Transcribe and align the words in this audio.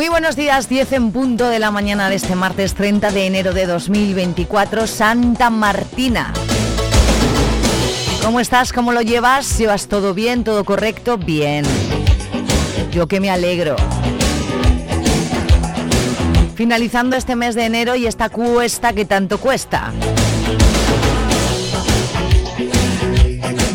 Muy 0.00 0.08
buenos 0.08 0.34
días, 0.34 0.66
10 0.66 0.92
en 0.94 1.12
punto 1.12 1.50
de 1.50 1.58
la 1.58 1.70
mañana 1.70 2.08
de 2.08 2.14
este 2.14 2.34
martes 2.34 2.72
30 2.72 3.10
de 3.10 3.26
enero 3.26 3.52
de 3.52 3.66
2024, 3.66 4.86
Santa 4.86 5.50
Martina. 5.50 6.32
¿Cómo 8.24 8.40
estás? 8.40 8.72
¿Cómo 8.72 8.92
lo 8.92 9.02
llevas? 9.02 9.58
¿Llevas 9.58 9.88
todo 9.88 10.14
bien? 10.14 10.42
¿Todo 10.42 10.64
correcto? 10.64 11.18
Bien. 11.18 11.66
Yo 12.90 13.08
que 13.08 13.20
me 13.20 13.28
alegro. 13.28 13.76
Finalizando 16.54 17.14
este 17.14 17.36
mes 17.36 17.54
de 17.54 17.66
enero 17.66 17.94
y 17.94 18.06
esta 18.06 18.30
cuesta 18.30 18.94
que 18.94 19.04
tanto 19.04 19.36
cuesta. 19.36 19.92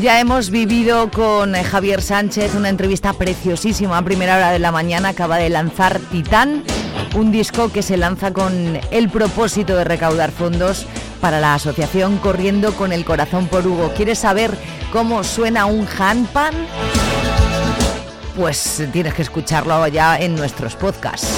Ya 0.06 0.20
hemos 0.20 0.52
vivido 0.52 1.10
con 1.10 1.56
eh, 1.56 1.64
Javier 1.64 2.00
Sánchez 2.00 2.54
una 2.54 2.70
entrevista 2.70 3.14
preciosísima 3.14 3.98
a 3.98 4.04
primera 4.04 4.36
hora 4.36 4.52
de 4.52 4.60
la 4.60 4.72
mañana. 4.72 5.10
Acaba 5.10 5.38
de 5.38 5.50
lanzar 5.50 5.98
Titán, 5.98 6.64
un 7.16 7.32
disco 7.32 7.72
que 7.72 7.82
se 7.82 7.98
lanza 7.98 8.32
con 8.32 8.80
el 8.92 9.10
propósito 9.10 9.76
de 9.76 9.84
recaudar 9.84 10.30
fondos 10.30 10.86
para 11.22 11.40
la 11.40 11.56
asociación 11.56 12.20
Corriendo 12.20 12.76
con 12.76 12.94
el 12.94 13.04
Corazón 13.04 13.48
por 13.48 13.66
Hugo. 13.66 13.94
¿Quieres 13.96 14.20
saber 14.20 14.56
cómo 14.92 15.24
suena 15.24 15.66
un 15.66 15.88
handpan? 15.88 16.54
Pues 18.36 18.84
tienes 18.94 19.16
que 19.16 19.24
escucharlo 19.24 19.88
ya 19.88 20.20
en 20.20 20.36
nuestros 20.36 20.76
podcasts. 20.76 21.36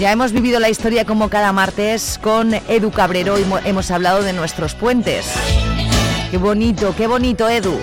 Ya 0.00 0.10
hemos 0.10 0.32
vivido 0.32 0.58
la 0.58 0.70
historia 0.70 1.04
como 1.04 1.30
cada 1.30 1.52
martes 1.52 2.18
con 2.20 2.52
Edu 2.52 2.90
Cabrero 2.90 3.38
y 3.38 3.44
hemos 3.64 3.92
hablado 3.92 4.24
de 4.24 4.32
nuestros 4.32 4.74
puentes. 4.74 5.32
Qué 6.36 6.42
bonito, 6.42 6.94
qué 6.94 7.06
bonito, 7.06 7.48
Edu. 7.48 7.78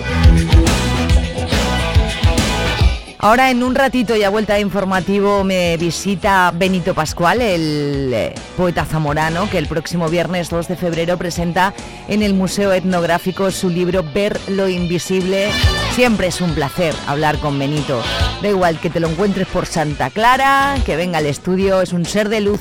Ahora 3.18 3.50
en 3.50 3.64
un 3.64 3.74
ratito 3.74 4.14
y 4.14 4.22
a 4.22 4.30
vuelta 4.30 4.60
informativo 4.60 5.42
me 5.42 5.76
visita 5.76 6.52
Benito 6.54 6.94
Pascual, 6.94 7.40
el 7.40 8.12
eh, 8.14 8.34
poeta 8.56 8.84
zamorano, 8.84 9.50
que 9.50 9.58
el 9.58 9.66
próximo 9.66 10.08
viernes 10.08 10.50
2 10.50 10.68
de 10.68 10.76
febrero 10.76 11.18
presenta 11.18 11.74
en 12.06 12.22
el 12.22 12.32
Museo 12.32 12.72
Etnográfico 12.72 13.50
su 13.50 13.70
libro 13.70 14.04
Ver 14.14 14.38
lo 14.46 14.68
Invisible. 14.68 15.50
Siempre 15.96 16.28
es 16.28 16.40
un 16.40 16.54
placer 16.54 16.94
hablar 17.08 17.38
con 17.38 17.58
Benito. 17.58 18.02
Da 18.40 18.50
igual 18.50 18.78
que 18.78 18.88
te 18.88 19.00
lo 19.00 19.08
encuentres 19.08 19.48
por 19.48 19.66
Santa 19.66 20.10
Clara, 20.10 20.76
que 20.86 20.94
venga 20.94 21.18
al 21.18 21.26
estudio, 21.26 21.82
es 21.82 21.92
un 21.92 22.04
ser 22.04 22.28
de 22.28 22.40
luz, 22.40 22.60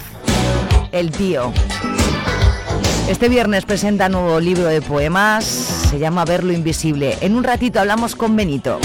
el 0.91 1.11
tío. 1.11 1.53
Este 3.09 3.27
viernes 3.27 3.65
presenta 3.65 4.07
nuevo 4.07 4.39
libro 4.39 4.63
de 4.63 4.81
poemas, 4.81 5.72
se 5.93 5.99
llama 5.99 6.25
Ver 6.25 6.43
lo 6.43 6.51
Invisible. 6.51 7.19
En 7.21 7.35
un 7.35 7.43
ratito 7.43 7.79
hablamos 7.79 8.15
con 8.15 8.35
Benito. 8.35 8.79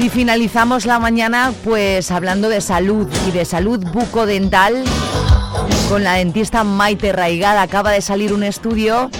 Y 0.00 0.08
finalizamos 0.08 0.86
la 0.86 0.98
mañana 0.98 1.52
pues 1.64 2.10
hablando 2.10 2.48
de 2.48 2.62
salud 2.62 3.06
y 3.28 3.30
de 3.30 3.44
salud 3.44 3.78
bucodental 3.92 4.82
con 5.90 6.02
la 6.02 6.14
dentista 6.14 6.64
Maite 6.64 7.12
Raigada. 7.12 7.60
Acaba 7.60 7.90
de 7.90 8.00
salir 8.00 8.32
un 8.32 8.42
estudio 8.42 9.10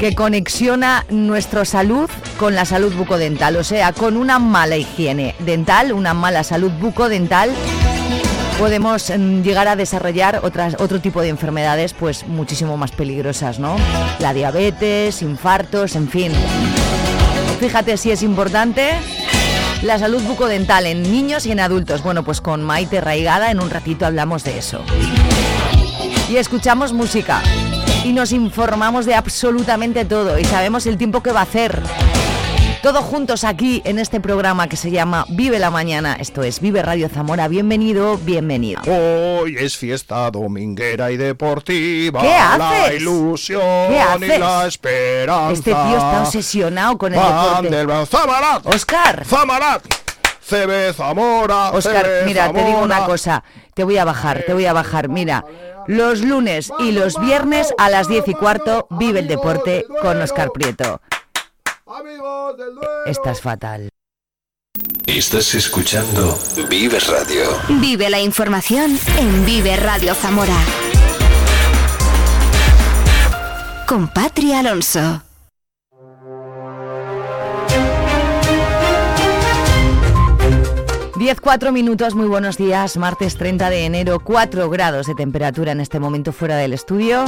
que 0.00 0.16
conexiona 0.16 1.06
nuestra 1.10 1.64
salud 1.64 2.10
con 2.36 2.56
la 2.56 2.64
salud 2.64 2.92
bucodental, 2.92 3.54
o 3.54 3.62
sea, 3.62 3.92
con 3.92 4.16
una 4.16 4.40
mala 4.40 4.76
higiene 4.76 5.36
dental, 5.38 5.92
una 5.92 6.12
mala 6.12 6.42
salud 6.42 6.72
bucodental 6.72 7.52
podemos 8.58 9.10
mm, 9.10 9.42
llegar 9.42 9.68
a 9.68 9.76
desarrollar 9.76 10.40
otras, 10.42 10.76
otro 10.78 11.00
tipo 11.00 11.20
de 11.20 11.28
enfermedades 11.28 11.92
pues 11.94 12.26
muchísimo 12.26 12.76
más 12.76 12.92
peligrosas, 12.92 13.58
¿no? 13.58 13.76
La 14.18 14.34
diabetes, 14.34 15.22
infartos, 15.22 15.96
en 15.96 16.08
fin. 16.08 16.32
Fíjate 17.60 17.96
si 17.96 18.10
es 18.10 18.22
importante 18.22 18.90
la 19.82 19.98
salud 19.98 20.22
bucodental 20.22 20.86
en 20.86 21.02
niños 21.02 21.46
y 21.46 21.52
en 21.52 21.60
adultos. 21.60 22.02
Bueno, 22.02 22.22
pues 22.24 22.40
con 22.40 22.62
Maite 22.62 23.00
Raigada 23.00 23.50
en 23.50 23.60
un 23.60 23.70
ratito 23.70 24.06
hablamos 24.06 24.44
de 24.44 24.58
eso. 24.58 24.82
Y 26.30 26.36
escuchamos 26.36 26.92
música. 26.92 27.42
Y 28.04 28.12
nos 28.12 28.32
informamos 28.32 29.06
de 29.06 29.14
absolutamente 29.14 30.04
todo. 30.04 30.38
Y 30.38 30.44
sabemos 30.44 30.86
el 30.86 30.98
tiempo 30.98 31.22
que 31.22 31.32
va 31.32 31.40
a 31.40 31.44
hacer. 31.44 31.82
Todos 32.82 33.04
juntos 33.04 33.44
aquí 33.44 33.80
en 33.84 34.00
este 34.00 34.20
programa 34.20 34.68
que 34.68 34.76
se 34.76 34.90
llama 34.90 35.24
Vive 35.28 35.60
la 35.60 35.70
Mañana. 35.70 36.16
Esto 36.18 36.42
es 36.42 36.60
Vive 36.60 36.82
Radio 36.82 37.08
Zamora. 37.08 37.46
Bienvenido, 37.46 38.18
bienvenido. 38.18 38.82
Hoy 38.88 39.56
es 39.56 39.76
fiesta 39.76 40.28
dominguera 40.32 41.12
y 41.12 41.16
deportiva. 41.16 42.20
¿Qué 42.20 42.34
haces? 42.34 42.60
La 42.88 42.94
ilusión 42.94 43.60
¿Qué 43.88 44.00
haces? 44.00 44.36
y 44.36 44.40
la 44.40 44.66
esperanza. 44.66 45.52
Este 45.52 45.70
tío 45.72 45.96
está 45.96 46.22
obsesionado 46.22 46.98
con 46.98 47.14
el 47.14 47.20
Van 47.20 47.62
deporte. 47.62 47.76
del 47.76 48.06
Zamarat. 48.06 48.66
Oscar. 48.66 49.24
Zamarat. 49.26 49.82
CB 50.44 50.92
Zamora. 50.94 51.70
Oscar, 51.70 52.04
CB 52.04 52.26
mira, 52.26 52.52
te 52.52 52.64
digo 52.64 52.80
una 52.80 53.04
cosa. 53.04 53.44
Te 53.74 53.84
voy 53.84 53.96
a 53.96 54.04
bajar, 54.04 54.42
te 54.44 54.54
voy 54.54 54.66
a 54.66 54.72
bajar. 54.72 55.08
Mira, 55.08 55.44
los 55.86 56.20
lunes 56.20 56.72
y 56.80 56.90
los 56.90 57.20
viernes 57.20 57.72
a 57.78 57.88
las 57.90 58.08
10 58.08 58.26
y 58.26 58.34
cuarto 58.34 58.88
vive 58.90 59.20
el 59.20 59.28
deporte 59.28 59.86
con 60.02 60.20
Oscar 60.20 60.50
Prieto. 60.52 61.00
Amigos 61.94 62.56
del. 62.56 62.78
Estás 63.06 63.42
fatal. 63.42 63.88
Estás 65.06 65.54
escuchando 65.54 66.38
Vive 66.70 66.98
Radio. 67.00 67.42
Vive 67.80 68.08
la 68.08 68.20
información 68.20 68.98
en 69.18 69.44
Vive 69.44 69.76
Radio 69.76 70.14
Zamora. 70.14 70.56
Con 73.86 74.08
Patri 74.08 74.54
Alonso. 74.54 75.22
Diez, 81.18 81.40
cuatro 81.40 81.72
minutos, 81.72 82.14
muy 82.14 82.26
buenos 82.26 82.56
días. 82.56 82.96
Martes 82.96 83.36
30 83.36 83.68
de 83.68 83.84
enero, 83.84 84.18
4 84.24 84.70
grados 84.70 85.06
de 85.06 85.14
temperatura 85.14 85.72
en 85.72 85.80
este 85.80 86.00
momento 86.00 86.32
fuera 86.32 86.56
del 86.56 86.72
estudio. 86.72 87.26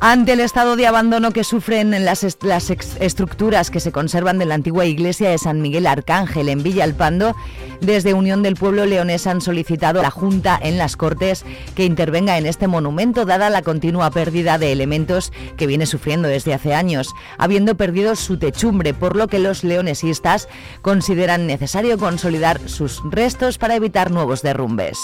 Ante 0.00 0.34
el 0.34 0.40
estado 0.40 0.76
de 0.76 0.86
abandono 0.86 1.32
que 1.32 1.42
sufren 1.42 2.04
las, 2.04 2.22
estructuras 2.22 3.70
que 3.70 3.80
se 3.80 3.90
conservan 3.90 4.38
de 4.38 4.44
la 4.44 4.54
antigua 4.54 4.86
iglesia 4.86 5.28
de 5.28 5.38
San 5.38 5.60
Miguel 5.60 5.88
Arcángel 5.88 6.48
en 6.48 6.62
Villalpando, 6.62 7.34
desde 7.80 8.14
Unión 8.14 8.44
del 8.44 8.54
Pueblo 8.54 8.86
Leonés 8.86 9.26
han 9.26 9.40
solicitado 9.40 9.98
a 9.98 10.04
la 10.04 10.12
Junta 10.12 10.56
en 10.62 10.78
las 10.78 10.96
Cortes 10.96 11.44
que 11.74 11.84
intervenga 11.84 12.38
en 12.38 12.46
este 12.46 12.68
monumento, 12.68 13.24
dada 13.24 13.50
la 13.50 13.62
continua 13.62 14.12
pérdida 14.12 14.56
de 14.56 14.70
elementos 14.70 15.32
que 15.56 15.66
viene 15.66 15.84
sufriendo 15.84 16.28
desde 16.28 16.54
hace 16.54 16.74
años, 16.74 17.12
habiendo 17.36 17.76
perdido 17.76 18.14
su 18.14 18.38
techumbre, 18.38 18.94
por 18.94 19.16
lo 19.16 19.26
que 19.26 19.40
los 19.40 19.64
leonesistas 19.64 20.48
consideran 20.80 21.48
necesario 21.48 21.98
consolidar 21.98 22.60
sus 22.68 23.02
restos 23.10 23.58
para 23.58 23.74
evitar 23.74 24.12
nuevos 24.12 24.42
derrumbes. 24.42 24.96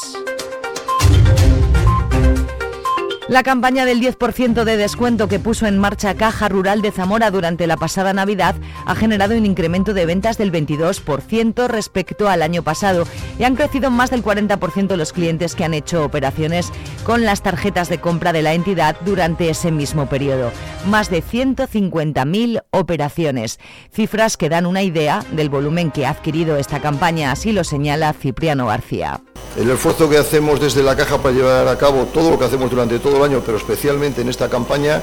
La 3.27 3.43
campaña 3.43 3.87
del 3.87 4.03
10% 4.03 4.65
de 4.65 4.77
descuento 4.77 5.29
que 5.29 5.39
puso 5.39 5.67
en 5.67 5.79
marcha 5.79 6.15
Caja 6.15 6.47
Rural 6.51 6.83
de 6.83 6.91
Zamora 6.91 7.31
durante 7.31 7.67
la 7.67 7.79
pasada 7.79 8.13
Navidad 8.13 8.55
ha 8.85 8.95
generado 8.95 9.35
un 9.35 9.47
incremento 9.47 9.95
de 9.95 10.05
ventas 10.05 10.37
del 10.37 10.53
22% 10.53 11.67
respecto 11.67 12.29
al 12.29 12.43
año 12.43 12.63
pasado 12.63 13.07
y 13.39 13.45
han 13.45 13.57
crecido 13.57 13.91
más 13.91 14.11
del 14.11 14.23
40% 14.23 14.97
los 14.97 15.15
clientes 15.15 15.55
que 15.55 15.65
han 15.65 15.73
hecho 15.73 16.05
operaciones 16.05 16.71
con 17.05 17.25
las 17.25 17.43
tarjetas 17.43 17.89
de 17.89 17.99
compra 17.99 18.35
de 18.35 18.43
la 18.43 18.53
entidad 18.53 18.95
durante 19.07 19.49
ese 19.49 19.73
mismo 19.73 20.07
periodo. 20.07 20.53
Más 20.87 21.09
de 21.09 21.23
150.000 21.23 22.63
operaciones, 22.73 23.59
cifras 23.91 24.37
que 24.37 24.51
dan 24.51 24.67
una 24.67 24.83
idea 24.83 25.25
del 25.33 25.49
volumen 25.49 25.91
que 25.91 26.05
ha 26.05 26.11
adquirido 26.11 26.59
esta 26.59 26.81
campaña, 26.81 27.33
así 27.33 27.53
lo 27.53 27.65
señala 27.65 28.13
Cipriano 28.13 28.67
García. 28.67 29.23
El 29.57 29.71
esfuerzo 29.71 30.11
que 30.11 30.19
hacemos 30.19 30.61
desde 30.61 30.83
la 30.83 30.97
caja 30.97 31.19
para 31.19 31.35
llevar 31.35 31.69
a 31.69 31.79
cabo 31.79 32.07
todo 32.13 32.33
lo 32.33 32.39
que 32.39 32.45
hacemos 32.45 32.71
durante 32.71 32.99
todo 32.99 33.14
el 33.19 33.25
año, 33.25 33.43
pero 33.45 33.59
especialmente 33.59 34.23
en 34.23 34.29
esta 34.29 34.49
campaña, 34.49 35.03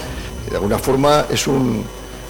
de 0.50 0.56
alguna 0.56 0.78
forma 0.78 1.26
es 1.30 1.48
un, 1.48 1.84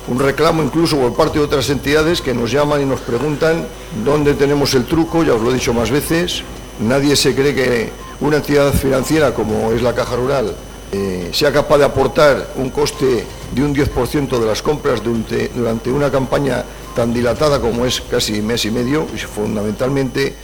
un 0.07 0.19
reclamo 0.19 0.63
incluso 0.63 0.98
por 0.98 1.13
parte 1.13 1.39
de 1.39 1.45
otras 1.45 1.69
entidades 1.69 2.22
que 2.22 2.33
nos 2.33 2.51
llaman 2.51 2.81
y 2.81 2.86
nos 2.86 3.01
preguntan 3.01 3.66
dónde 4.04 4.33
tenemos 4.33 4.74
el 4.74 4.86
truco, 4.86 5.24
ya 5.24 5.33
os 5.33 5.42
lo 5.42 5.51
he 5.51 5.54
dicho 5.54 5.74
más 5.74 5.92
veces, 5.92 6.44
nadie 6.80 7.16
se 7.16 7.36
cree 7.36 7.54
que 7.54 7.89
una 8.19 8.38
entidad 8.38 8.74
financiera 8.74 9.33
como 9.33 9.72
es 9.72 9.81
la 9.81 9.94
Caja 9.94 10.16
Rural 10.16 10.56
eh, 10.94 11.30
sea 11.31 11.54
capaz 11.54 11.78
de 11.78 11.86
aportar 11.86 12.50
un 12.57 12.69
coste 12.69 13.25
de 13.54 13.63
un 13.63 13.74
10% 13.74 14.39
de 14.39 14.45
las 14.45 14.62
compras 14.62 15.01
durante, 15.01 15.50
durante 15.56 15.89
una 15.89 16.12
campaña 16.12 16.66
tan 16.95 17.13
dilatada 17.13 17.62
como 17.62 17.86
es 17.86 18.01
casi 18.01 18.42
mes 18.42 18.66
y 18.66 18.72
medio, 18.72 19.07
y 19.16 19.18
fundamentalmente 19.18 20.36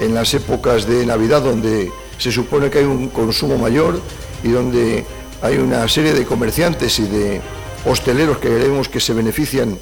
en 0.00 0.14
las 0.14 0.34
épocas 0.34 0.86
de 0.86 1.06
Navidad 1.06 1.42
donde 1.42 1.92
se 2.18 2.32
supone 2.32 2.68
que 2.68 2.78
hay 2.78 2.84
un 2.84 3.10
consumo 3.10 3.56
mayor 3.58 4.00
y 4.42 4.48
donde 4.50 5.04
hay 5.40 5.58
una 5.58 5.86
serie 5.88 6.12
de 6.12 6.24
comerciantes 6.24 6.98
y 6.98 7.04
de 7.04 7.40
hosteleros 7.84 8.38
que 8.38 8.48
queremos 8.48 8.88
que 8.88 9.00
se 9.00 9.12
benefician 9.12 9.78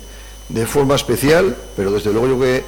de 0.49 0.67
forma 0.67 0.95
especial, 0.95 1.57
pero 1.77 1.93
desde 1.93 2.13
luego 2.13 2.29
yo 2.29 2.41
que 2.41 2.65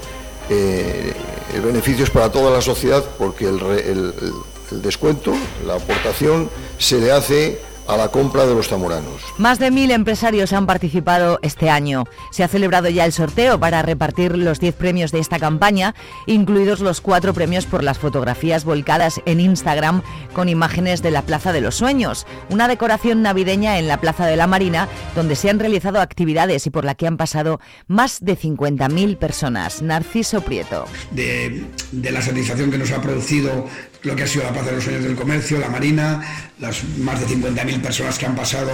eh, 0.50 1.12
el 1.54 1.60
beneficio 1.62 2.04
es 2.04 2.10
para 2.10 2.30
toda 2.30 2.50
la 2.50 2.60
sociedad 2.60 3.04
porque 3.18 3.48
el 3.48 4.82
descuento, 4.82 5.34
la 5.66 5.74
aportación 5.74 6.48
se 6.78 6.98
le 6.98 7.12
hace 7.12 7.71
a 7.88 7.96
la 7.96 8.08
compra 8.08 8.46
de 8.46 8.54
los 8.54 8.68
zamoranos. 8.68 9.22
Más 9.38 9.58
de 9.58 9.70
mil 9.70 9.90
empresarios 9.90 10.52
han 10.52 10.66
participado 10.66 11.38
este 11.42 11.70
año. 11.70 12.04
Se 12.30 12.44
ha 12.44 12.48
celebrado 12.48 12.88
ya 12.88 13.04
el 13.04 13.12
sorteo 13.12 13.58
para 13.58 13.82
repartir 13.82 14.36
los 14.36 14.60
10 14.60 14.74
premios 14.74 15.12
de 15.12 15.18
esta 15.18 15.38
campaña, 15.38 15.94
incluidos 16.26 16.80
los 16.80 17.00
cuatro 17.00 17.34
premios 17.34 17.66
por 17.66 17.82
las 17.82 17.98
fotografías 17.98 18.64
volcadas 18.64 19.20
en 19.26 19.40
Instagram 19.40 20.02
con 20.32 20.48
imágenes 20.48 21.02
de 21.02 21.10
la 21.10 21.22
Plaza 21.22 21.52
de 21.52 21.60
los 21.60 21.74
Sueños, 21.74 22.26
una 22.50 22.68
decoración 22.68 23.22
navideña 23.22 23.78
en 23.78 23.88
la 23.88 24.00
Plaza 24.00 24.26
de 24.26 24.36
la 24.36 24.46
Marina, 24.46 24.88
donde 25.14 25.36
se 25.36 25.50
han 25.50 25.58
realizado 25.58 26.00
actividades 26.00 26.66
y 26.66 26.70
por 26.70 26.84
la 26.84 26.94
que 26.94 27.06
han 27.06 27.16
pasado 27.16 27.60
más 27.86 28.20
de 28.20 28.38
50.000 28.38 29.16
personas. 29.16 29.82
Narciso 29.82 30.40
Prieto. 30.40 30.86
De, 31.10 31.64
de 31.90 32.12
la 32.12 32.22
satisfacción 32.22 32.70
que 32.70 32.78
nos 32.78 32.90
ha 32.92 33.00
producido 33.00 33.66
lo 34.02 34.16
que 34.16 34.24
ha 34.24 34.26
sido 34.26 34.44
la 34.44 34.52
Plaza 34.52 34.70
de 34.70 34.76
los 34.76 34.84
Sueños 34.84 35.04
del 35.04 35.14
Comercio, 35.14 35.58
la 35.58 35.68
Marina, 35.68 36.20
las 36.58 36.82
más 36.98 37.20
de 37.20 37.26
50.000 37.26 37.71
personas 37.80 38.18
que 38.18 38.26
han 38.26 38.34
pasado 38.34 38.70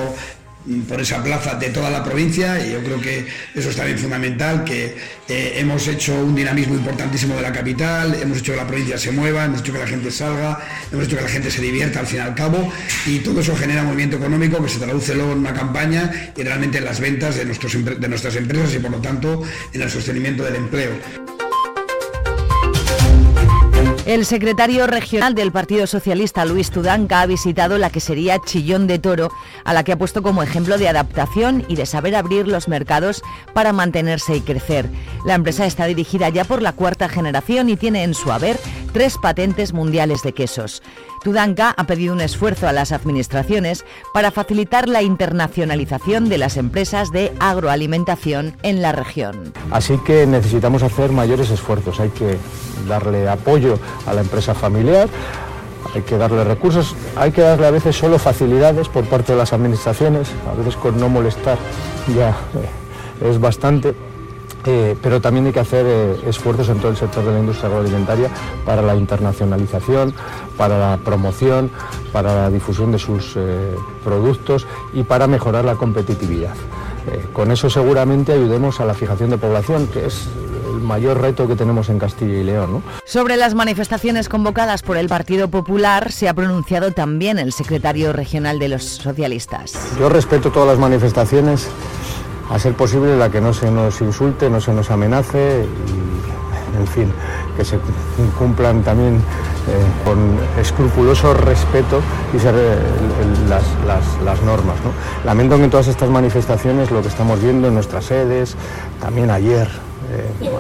mm, 0.67 0.83
por 0.83 1.00
esa 1.00 1.23
plaza 1.23 1.55
de 1.55 1.71
toda 1.71 1.91
la 1.91 2.05
provincia 2.05 2.65
y 2.65 2.73
yo 2.73 2.83
creo 2.83 3.00
que 3.00 3.27
eso 3.55 3.71
es 3.71 3.77
también 3.77 3.99
fundamental, 3.99 4.65
que 4.65 4.97
eh, 5.29 5.55
hemos 5.56 5.87
hecho 5.89 6.15
un 6.15 6.35
dinamismo 6.35 6.75
importantísimo 6.75 7.37
de 7.37 7.43
la 7.43 7.53
capital, 7.53 8.15
hemos 8.21 8.39
hecho 8.39 8.53
que 8.53 8.59
la 8.59 8.67
provincia 8.67 8.99
se 8.99 9.11
mueva, 9.12 9.45
hemos 9.45 9.61
hecho 9.61 9.73
que 9.73 9.79
la 9.79 9.87
gente 9.87 10.11
salga, 10.11 10.59
hemos 10.93 11.06
hecho 11.06 11.17
que 11.17 11.23
la 11.23 11.29
gente 11.29 11.50
se 11.50 11.62
divierta 11.62 12.00
al 12.00 12.06
fin 12.06 12.19
y 12.19 12.23
al 12.23 12.35
cabo 12.35 12.73
y 13.06 13.19
todo 13.21 13.41
eso 13.41 13.56
genera 13.56 13.83
movimiento 13.83 14.17
económico 14.17 14.62
que 14.62 14.69
se 14.69 14.79
traduce 14.79 15.15
luego 15.15 15.33
en 15.33 15.39
una 15.39 15.55
campaña 15.55 16.33
y 16.37 16.43
realmente 16.43 16.79
en 16.79 16.85
las 16.85 17.00
ventas 17.00 17.37
de, 17.37 17.45
nuestros, 17.45 17.73
de 17.73 18.09
nuestras 18.09 18.37
empresas 18.37 18.75
y 18.75 18.79
por 18.79 18.91
lo 18.91 18.99
tanto 18.99 19.43
en 19.73 19.83
el 19.83 19.91
sostenimiento 19.91 20.43
del 20.45 20.56
empleo. 20.56 21.38
El 24.08 24.25
secretario 24.25 24.87
regional 24.87 25.34
del 25.34 25.52
Partido 25.52 25.87
Socialista, 25.87 26.46
Luis 26.46 26.70
Tudanca, 26.70 27.20
ha 27.20 27.26
visitado 27.26 27.76
la 27.76 27.90
que 27.90 28.00
sería 28.00 28.38
Chillón 28.38 28.87
de 28.87 28.99
Toro, 28.99 29.31
a 29.64 29.75
la 29.75 29.84
que 29.84 29.93
ha 29.93 29.99
puesto 29.99 30.22
como 30.22 30.43
ejemplo 30.43 30.78
de 30.78 30.88
adaptación 30.88 31.66
y 31.69 31.76
de 31.76 31.84
saber 31.84 32.16
abrir 32.16 32.49
los 32.49 32.69
mercados 32.69 33.20
para 33.52 33.75
mantenerse 33.75 34.34
y 34.34 34.40
crecer. 34.40 34.88
La 35.26 35.34
empresa 35.34 35.66
está 35.66 35.84
dirigida 35.84 36.31
ya 36.31 36.44
por 36.44 36.62
la 36.62 36.72
cuarta 36.72 37.10
generación 37.10 37.69
y 37.69 37.76
tiene 37.76 38.02
en 38.02 38.14
su 38.14 38.32
haber 38.32 38.58
tres 38.94 39.19
patentes 39.20 39.75
mundiales 39.75 40.22
de 40.22 40.32
quesos. 40.32 40.82
Tudanka 41.28 41.75
ha 41.76 41.84
pedido 41.84 42.14
un 42.14 42.22
esfuerzo 42.22 42.69
a 42.69 42.72
las 42.72 42.90
administraciones 42.90 43.84
para 44.14 44.30
facilitar 44.30 44.88
la 44.88 45.02
internacionalización 45.02 46.30
de 46.30 46.38
las 46.38 46.56
empresas 46.56 47.12
de 47.12 47.34
agroalimentación 47.38 48.56
en 48.62 48.80
la 48.80 48.92
región. 48.92 49.52
Así 49.70 49.98
que 50.06 50.26
necesitamos 50.26 50.82
hacer 50.82 51.12
mayores 51.12 51.50
esfuerzos. 51.50 52.00
Hay 52.00 52.08
que 52.08 52.38
darle 52.88 53.28
apoyo 53.28 53.78
a 54.06 54.14
la 54.14 54.22
empresa 54.22 54.54
familiar, 54.54 55.06
hay 55.94 56.00
que 56.00 56.16
darle 56.16 56.44
recursos, 56.44 56.96
hay 57.14 57.30
que 57.30 57.42
darle 57.42 57.66
a 57.66 57.72
veces 57.72 57.94
solo 57.94 58.19
facilidades 58.19 58.88
por 58.88 59.04
parte 59.04 59.32
de 59.32 59.38
las 59.38 59.52
administraciones, 59.52 60.30
a 60.50 60.54
veces 60.54 60.76
con 60.76 60.98
no 60.98 61.10
molestar 61.10 61.58
ya 62.16 62.30
eh, 62.30 63.28
es 63.28 63.38
bastante 63.38 63.94
eh, 64.66 64.96
pero 65.00 65.20
también 65.20 65.46
hay 65.46 65.52
que 65.52 65.60
hacer 65.60 65.87
eh, 65.87 66.16
esfuerzos 66.26 66.69
en 66.69 66.78
todo 66.78 66.90
el 66.90 66.96
sector 66.96 67.25
de 67.25 67.32
la 67.32 67.38
industria 67.38 67.69
agroalimentaria 67.69 68.28
para 68.64 68.82
la 68.82 68.96
internacionalización, 68.96 70.12
para 70.56 70.78
la 70.78 70.96
promoción, 70.99 71.70
para 72.12 72.34
la 72.34 72.50
difusión 72.50 72.93
de 72.93 72.99
sus 72.99 73.34
eh, 73.37 73.75
productos 74.05 74.66
y 74.93 75.05
para 75.05 75.26
mejorar 75.26 75.64
la 75.64 75.76
competitividad. 75.76 76.55
con 77.32 77.50
eso 77.50 77.70
seguramente 77.70 78.32
ayudemos 78.32 78.81
a 78.81 78.84
la 78.84 78.93
fijación 78.93 79.31
de 79.31 79.38
población, 79.38 79.87
que 79.87 80.06
es 80.06 80.28
el 80.69 80.81
mayor 80.82 81.20
reto 81.20 81.49
que 81.49 81.56
tenemos 81.56 81.88
en 81.88 81.99
Castilla 81.99 82.34
y 82.34 82.44
León. 82.44 82.82
Sobre 83.04 83.37
las 83.37 83.54
manifestaciones 83.54 84.28
convocadas 84.28 84.82
por 84.82 84.96
el 84.96 85.08
Partido 85.08 85.49
Popular 85.49 86.12
se 86.12 86.28
ha 86.28 86.34
pronunciado 86.34 86.93
también 86.93 87.38
el 87.38 87.52
secretario 87.52 88.12
regional 88.12 88.58
de 88.58 88.69
los 88.69 88.84
socialistas. 88.84 89.72
Yo 89.99 90.08
respeto 90.08 90.50
todas 90.50 90.69
las 90.69 90.78
manifestaciones 90.78 91.69
a 92.50 92.59
ser 92.59 92.75
posible 92.75 93.17
la 93.17 93.31
que 93.31 93.41
no 93.41 93.53
se 93.53 93.71
nos 93.71 94.00
insulte, 94.00 94.49
no 94.49 94.61
se 94.61 94.73
nos 94.73 94.91
amenace 94.91 95.67
y, 95.67 96.79
en 96.79 96.87
fin, 96.87 97.12
que 97.56 97.65
se 97.65 97.79
cumplan 98.39 98.83
también 98.83 99.17
eh, 99.17 99.21
con 100.05 100.19
escrupuloso 100.59 101.35
respeto 101.35 102.00
y 102.35 102.39
ser, 102.39 102.55
eh, 102.56 102.79
las, 103.49 104.43
normas. 104.43 104.77
Lamento 105.25 105.56
que 105.56 105.65
en 105.65 105.71
todas 105.71 105.89
estas 105.89 106.09
manifestaciones 106.09 106.91
lo 106.91 107.03
que 107.03 107.09
estamos 107.09 107.43
viendo 107.43 107.69
en 107.69 107.75
nuestras 107.75 108.06
sedes, 108.06 108.55
también 109.00 109.31
ayer, 109.31 109.69
eh, 110.11 110.50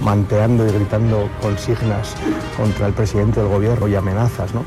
manteando 0.00 0.66
y 0.66 0.72
gritando 0.72 1.28
consignas 1.40 2.14
contra 2.56 2.86
el 2.86 2.94
presidente 2.94 3.40
del 3.40 3.48
gobierno 3.48 3.86
y 3.88 3.94
amenazas. 3.94 4.54
¿no? 4.54 4.64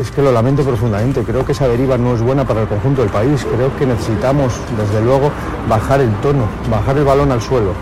Es 0.00 0.10
que 0.10 0.22
lo 0.22 0.32
lamento 0.32 0.62
profundamente. 0.62 1.22
Creo 1.22 1.44
que 1.44 1.52
esa 1.52 1.68
deriva 1.68 1.98
no 1.98 2.14
es 2.14 2.22
buena 2.22 2.46
para 2.46 2.62
el 2.62 2.68
conjunto 2.68 3.02
del 3.02 3.10
país. 3.10 3.44
Creo 3.54 3.76
que 3.76 3.86
necesitamos, 3.86 4.54
desde 4.76 5.04
luego, 5.04 5.30
bajar 5.68 6.00
el 6.00 6.12
tono, 6.20 6.46
bajar 6.70 6.96
el 6.98 7.04
balón 7.04 7.32
al 7.32 7.42
suelo. 7.42 7.72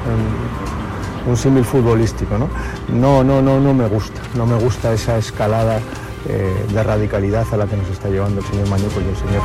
Un 1.26 1.36
símil 1.36 1.64
futbolístico, 1.64 2.38
¿no? 2.38 2.48
No, 2.88 3.22
no, 3.22 3.42
no, 3.42 3.60
no 3.60 3.74
me 3.74 3.86
gusta. 3.86 4.20
No 4.34 4.46
me 4.46 4.56
gusta 4.56 4.92
esa 4.92 5.18
escalada 5.18 5.80
eh, 6.28 6.66
de 6.72 6.82
radicalidad 6.82 7.46
a 7.52 7.56
la 7.56 7.66
que 7.66 7.76
nos 7.76 7.88
está 7.88 8.08
llevando 8.08 8.40
el 8.40 8.46
señor 8.46 8.68
Mañuco 8.68 9.00
y 9.00 9.08
el 9.08 9.16
señor 9.16 9.42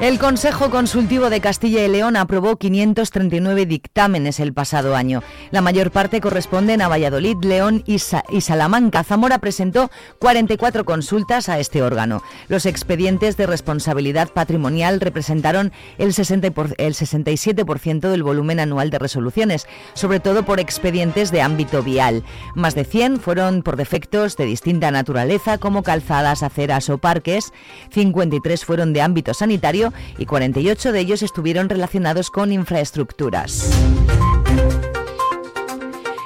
el 0.00 0.18
Consejo 0.18 0.70
Consultivo 0.70 1.30
de 1.30 1.40
Castilla 1.40 1.84
y 1.84 1.88
León 1.88 2.16
aprobó 2.16 2.56
539 2.56 3.64
dictámenes 3.64 4.38
el 4.38 4.52
pasado 4.52 4.96
año. 4.96 5.22
La 5.50 5.62
mayor 5.62 5.92
parte 5.92 6.20
corresponden 6.20 6.82
a 6.82 6.88
Valladolid, 6.88 7.36
León 7.42 7.82
y, 7.86 8.00
Salamanca. 8.00 9.02
Zamora 9.04 9.38
presentó 9.38 9.90
44 10.18 10.84
consultas 10.84 11.48
a 11.48 11.58
este 11.58 11.82
órgano. 11.82 12.22
Los 12.48 12.66
expedientes 12.66 13.36
de 13.36 13.46
responsabilidad 13.46 14.28
patrimonial 14.30 15.00
representaron 15.00 15.72
el, 15.96 16.12
67% 16.12 18.00
del 18.10 18.22
volumen 18.22 18.60
anual 18.60 18.90
de 18.90 18.98
resoluciones, 18.98 19.66
sobre 19.94 20.20
todo 20.20 20.44
por 20.44 20.60
expedientes 20.60 21.30
de 21.30 21.40
ámbito 21.40 21.82
vial. 21.82 22.24
Más 22.54 22.74
de 22.74 22.84
100 22.84 23.20
fueron 23.20 23.62
por 23.62 23.76
defectos 23.76 24.36
de 24.36 24.44
distinta 24.44 24.90
naturaleza, 24.90 25.56
como 25.56 25.82
calzadas, 25.82 26.42
aceras 26.42 26.90
o 26.90 26.98
parques. 26.98 27.52
53 27.90 28.64
fueron 28.64 28.92
de 28.92 29.00
ámbito 29.00 29.32
sanitario 29.32 29.93
y 30.18 30.26
48 30.26 30.92
de 30.92 31.00
ellos 31.00 31.22
estuvieron 31.22 31.68
relacionados 31.68 32.30
con 32.30 32.52
infraestructuras. 32.52 33.70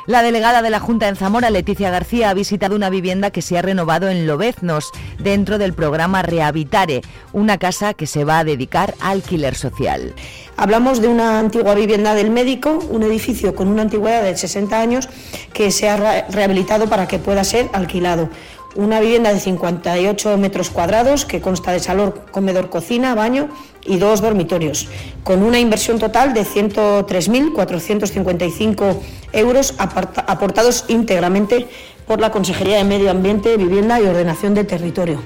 La 0.08 0.22
delegada 0.22 0.62
de 0.62 0.70
la 0.70 0.80
Junta 0.80 1.06
en 1.06 1.16
Zamora, 1.16 1.50
Leticia 1.50 1.90
García, 1.90 2.30
ha 2.30 2.34
visitado 2.34 2.74
una 2.74 2.88
vivienda 2.88 3.30
que 3.30 3.42
se 3.42 3.58
ha 3.58 3.62
renovado 3.62 4.08
en 4.08 4.26
Lobeznos, 4.26 4.90
dentro 5.18 5.58
del 5.58 5.74
programa 5.74 6.22
Rehabitare, 6.22 7.02
una 7.34 7.58
casa 7.58 7.92
que 7.92 8.06
se 8.06 8.24
va 8.24 8.38
a 8.38 8.44
dedicar 8.44 8.94
al 9.00 9.18
alquiler 9.18 9.54
social. 9.54 10.14
Hablamos 10.56 11.02
de 11.02 11.08
una 11.08 11.38
antigua 11.38 11.74
vivienda 11.74 12.14
del 12.14 12.30
médico, 12.30 12.78
un 12.88 13.02
edificio 13.02 13.54
con 13.54 13.68
una 13.68 13.82
antigüedad 13.82 14.22
de 14.22 14.34
60 14.34 14.80
años 14.80 15.10
que 15.52 15.70
se 15.70 15.90
ha 15.90 16.26
rehabilitado 16.30 16.88
para 16.88 17.06
que 17.06 17.18
pueda 17.18 17.44
ser 17.44 17.68
alquilado 17.74 18.30
una 18.78 19.00
vivienda 19.00 19.34
de 19.34 19.40
58 19.40 20.38
metros 20.38 20.70
cuadrados 20.70 21.24
que 21.24 21.40
consta 21.40 21.72
de 21.72 21.80
salón, 21.80 22.14
comedor, 22.30 22.70
cocina, 22.70 23.16
baño 23.16 23.48
y 23.84 23.98
dos 23.98 24.20
dormitorios, 24.20 24.86
con 25.24 25.42
una 25.42 25.58
inversión 25.58 25.98
total 25.98 26.32
de 26.32 26.42
103.455 26.42 28.96
euros 29.32 29.74
aportados 29.78 30.84
íntegramente 30.86 31.66
por 32.06 32.20
la 32.20 32.30
Consejería 32.30 32.76
de 32.76 32.84
Medio 32.84 33.10
Ambiente, 33.10 33.56
Vivienda 33.56 34.00
y 34.00 34.06
Ordenación 34.06 34.54
del 34.54 34.68
Territorio. 34.68 35.20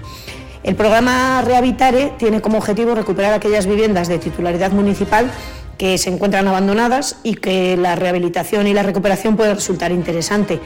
El 0.62 0.76
programa 0.76 1.42
Rehabitare 1.42 2.12
tiene 2.19 2.40
como 2.40 2.59
objetivo 2.59 2.95
recuperar 2.95 3.33
aquellas 3.33 3.66
viviendas 3.66 4.09
de 4.09 4.19
titularidad 4.19 4.71
municipal 4.71 5.31
que 5.76 5.99
se 5.99 6.11
encuentran 6.11 6.47
abandonadas 6.47 7.16
y 7.25 7.35
que 7.35 7.76
la 7.76 7.97
rehabilitación 7.97 8.69
y 8.69 8.75
la 8.75 8.85
recuperación 8.85 9.37
puede 9.37 9.54
resultar 9.54 9.90
interesante. 9.90 10.61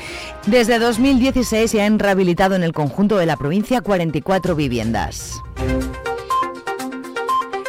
Desde 0.46 0.78
2016 0.78 1.70
se 1.70 1.80
han 1.80 1.98
rehabilitado 1.98 2.54
en 2.54 2.62
el 2.62 2.72
conjunto 2.72 3.16
de 3.16 3.24
la 3.24 3.38
provincia 3.38 3.80
44 3.80 4.54
viviendas. 4.54 5.40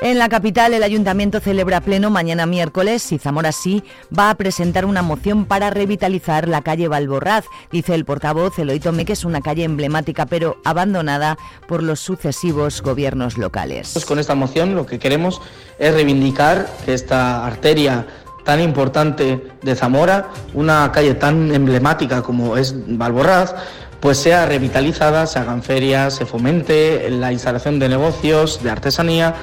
En 0.03 0.19
la 0.19 0.29
capital, 0.29 0.75
el 0.75 0.83
ayuntamiento 0.83 1.39
celebra 1.39 1.81
pleno 1.81 2.11
mañana 2.11 2.45
miércoles 2.45 3.11
y 3.11 3.17
Zamora 3.17 3.51
sí 3.51 3.83
va 4.17 4.29
a 4.29 4.35
presentar 4.35 4.85
una 4.85 5.01
moción 5.01 5.45
para 5.45 5.71
revitalizar 5.71 6.47
la 6.47 6.61
calle 6.61 6.87
Valborraz. 6.87 7.45
Dice 7.71 7.95
el 7.95 8.05
portavoz 8.05 8.59
Eloy 8.59 8.79
Tomé 8.79 9.05
que 9.05 9.13
es 9.13 9.25
una 9.25 9.41
calle 9.41 9.63
emblemática 9.63 10.27
pero 10.27 10.57
abandonada 10.63 11.39
por 11.67 11.81
los 11.81 11.99
sucesivos 11.99 12.83
gobiernos 12.83 13.39
locales. 13.39 14.05
Con 14.07 14.19
esta 14.19 14.35
moción 14.35 14.75
lo 14.75 14.85
que 14.85 14.99
queremos 14.99 15.41
es 15.79 15.91
reivindicar 15.95 16.67
que 16.85 16.93
esta 16.93 17.43
arteria 17.43 18.05
tan 18.45 18.61
importante 18.61 19.47
de 19.63 19.75
Zamora, 19.75 20.29
una 20.53 20.91
calle 20.91 21.15
tan 21.15 21.51
emblemática 21.51 22.21
como 22.21 22.55
es 22.55 22.75
Valborraz, 22.87 23.55
pues 23.99 24.19
sea 24.19 24.45
revitalizada, 24.45 25.25
se 25.25 25.39
hagan 25.39 25.63
ferias, 25.63 26.13
se 26.13 26.27
fomente 26.27 27.09
la 27.09 27.33
instalación 27.33 27.79
de 27.79 27.89
negocios, 27.89 28.61
de 28.61 28.69
artesanía 28.69 29.33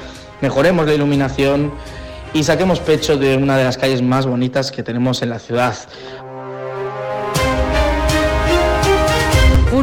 mejoremos 0.45 0.85
la 0.85 0.93
iluminación 0.93 1.73
y 2.35 2.45
saquemos 2.45 2.79
pecho 2.79 3.17
de 3.17 3.39
una 3.39 3.57
de 3.57 3.65
las 3.65 3.79
calles 3.79 4.03
más 4.03 4.27
bonitas 4.27 4.71
que 4.71 4.83
tenemos 4.83 5.23
en 5.23 5.31
la 5.31 5.39
ciudad. 5.39 5.75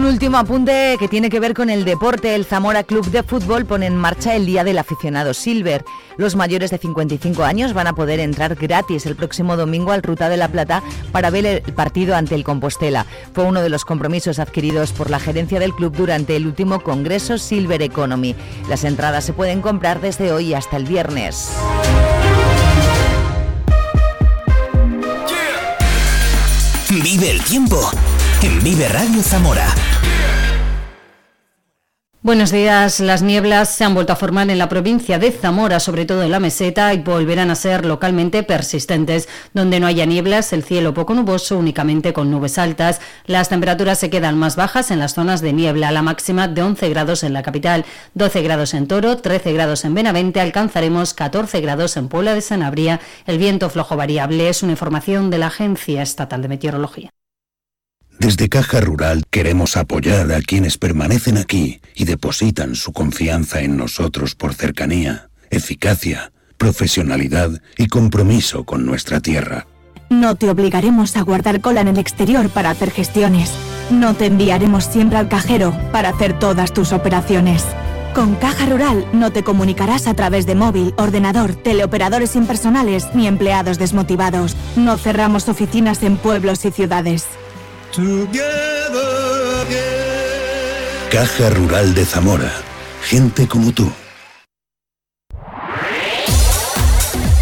Un 0.01 0.07
último 0.07 0.39
apunte 0.39 0.95
que 0.97 1.07
tiene 1.07 1.29
que 1.29 1.39
ver 1.39 1.53
con 1.53 1.69
el 1.69 1.85
deporte. 1.85 2.33
El 2.33 2.45
Zamora 2.45 2.83
Club 2.83 3.05
de 3.11 3.21
Fútbol 3.21 3.65
pone 3.65 3.85
en 3.85 3.95
marcha 3.95 4.35
el 4.35 4.47
Día 4.47 4.63
del 4.63 4.79
Aficionado 4.79 5.35
Silver. 5.35 5.85
Los 6.17 6.35
mayores 6.35 6.71
de 6.71 6.79
55 6.79 7.43
años 7.43 7.73
van 7.73 7.85
a 7.85 7.93
poder 7.93 8.19
entrar 8.19 8.55
gratis 8.55 9.05
el 9.05 9.15
próximo 9.15 9.57
domingo 9.57 9.91
al 9.91 10.01
Ruta 10.01 10.27
de 10.27 10.37
la 10.37 10.47
Plata 10.47 10.81
para 11.11 11.29
ver 11.29 11.45
el 11.45 11.61
partido 11.73 12.15
ante 12.15 12.33
el 12.33 12.43
Compostela. 12.43 13.05
Fue 13.35 13.43
uno 13.43 13.61
de 13.61 13.69
los 13.69 13.85
compromisos 13.85 14.39
adquiridos 14.39 14.91
por 14.91 15.11
la 15.11 15.19
gerencia 15.19 15.59
del 15.59 15.75
club 15.75 15.95
durante 15.95 16.35
el 16.35 16.47
último 16.47 16.79
Congreso 16.79 17.37
Silver 17.37 17.83
Economy. 17.83 18.35
Las 18.67 18.83
entradas 18.85 19.23
se 19.23 19.33
pueden 19.33 19.61
comprar 19.61 20.01
desde 20.01 20.31
hoy 20.31 20.55
hasta 20.55 20.77
el 20.77 20.85
viernes. 20.85 21.51
Vive 26.89 27.29
el 27.29 27.41
tiempo 27.43 27.91
en 28.41 28.63
Vive 28.63 28.87
Radio 28.89 29.21
Zamora. 29.21 29.67
Buenos 32.23 32.51
días. 32.51 32.99
Las 32.99 33.23
nieblas 33.23 33.73
se 33.73 33.83
han 33.83 33.95
vuelto 33.95 34.13
a 34.13 34.15
formar 34.15 34.47
en 34.51 34.59
la 34.59 34.69
provincia 34.69 35.17
de 35.17 35.31
Zamora, 35.31 35.79
sobre 35.79 36.05
todo 36.05 36.21
en 36.21 36.29
la 36.29 36.39
meseta, 36.39 36.93
y 36.93 36.99
volverán 36.99 37.49
a 37.49 37.55
ser 37.55 37.83
localmente 37.83 38.43
persistentes. 38.43 39.27
Donde 39.55 39.79
no 39.79 39.87
haya 39.87 40.05
nieblas, 40.05 40.53
el 40.53 40.63
cielo 40.63 40.93
poco 40.93 41.15
nuboso, 41.15 41.57
únicamente 41.57 42.13
con 42.13 42.29
nubes 42.29 42.59
altas. 42.59 43.01
Las 43.25 43.49
temperaturas 43.49 43.97
se 43.97 44.11
quedan 44.11 44.37
más 44.37 44.55
bajas 44.55 44.91
en 44.91 44.99
las 44.99 45.15
zonas 45.15 45.41
de 45.41 45.51
niebla, 45.51 45.89
la 45.89 46.03
máxima 46.03 46.47
de 46.47 46.61
11 46.61 46.89
grados 46.89 47.23
en 47.23 47.33
la 47.33 47.41
capital, 47.41 47.85
12 48.13 48.43
grados 48.43 48.75
en 48.75 48.87
Toro, 48.87 49.17
13 49.17 49.53
grados 49.53 49.83
en 49.83 49.95
Benavente, 49.95 50.41
alcanzaremos 50.41 51.15
14 51.15 51.59
grados 51.59 51.97
en 51.97 52.07
Puebla 52.07 52.35
de 52.35 52.41
Sanabria. 52.41 52.99
El 53.25 53.39
viento 53.39 53.67
flojo 53.71 53.97
variable 53.97 54.47
es 54.47 54.61
una 54.61 54.73
información 54.73 55.31
de 55.31 55.39
la 55.39 55.47
Agencia 55.47 56.03
Estatal 56.03 56.43
de 56.43 56.49
Meteorología. 56.49 57.09
Desde 58.19 58.49
Caja 58.49 58.81
Rural 58.81 59.23
queremos 59.29 59.77
apoyar 59.77 60.31
a 60.31 60.41
quienes 60.41 60.77
permanecen 60.77 61.37
aquí 61.37 61.81
y 61.95 62.05
depositan 62.05 62.75
su 62.75 62.91
confianza 62.93 63.61
en 63.61 63.77
nosotros 63.77 64.35
por 64.35 64.53
cercanía, 64.53 65.29
eficacia, 65.49 66.31
profesionalidad 66.57 67.61
y 67.77 67.87
compromiso 67.87 68.63
con 68.63 68.85
nuestra 68.85 69.19
tierra. 69.19 69.65
No 70.11 70.35
te 70.35 70.49
obligaremos 70.49 71.15
a 71.17 71.21
guardar 71.21 71.61
cola 71.61 71.81
en 71.81 71.87
el 71.87 71.97
exterior 71.97 72.49
para 72.49 72.69
hacer 72.69 72.91
gestiones. 72.91 73.51
No 73.89 74.13
te 74.13 74.27
enviaremos 74.27 74.85
siempre 74.85 75.17
al 75.17 75.29
cajero 75.29 75.73
para 75.91 76.09
hacer 76.09 76.37
todas 76.37 76.73
tus 76.73 76.91
operaciones. 76.91 77.63
Con 78.13 78.35
Caja 78.35 78.65
Rural 78.65 79.05
no 79.13 79.31
te 79.31 79.41
comunicarás 79.41 80.07
a 80.07 80.13
través 80.13 80.45
de 80.45 80.53
móvil, 80.53 80.93
ordenador, 80.97 81.55
teleoperadores 81.55 82.35
impersonales 82.35 83.07
ni 83.13 83.25
empleados 83.25 83.79
desmotivados. 83.79 84.57
No 84.75 84.97
cerramos 84.97 85.47
oficinas 85.47 86.03
en 86.03 86.17
pueblos 86.17 86.65
y 86.65 86.71
ciudades. 86.71 87.25
Caja 91.11 91.49
Rural 91.49 91.93
de 91.93 92.05
Zamora. 92.05 92.49
Gente 93.03 93.49
como 93.49 93.73
tú. 93.73 93.91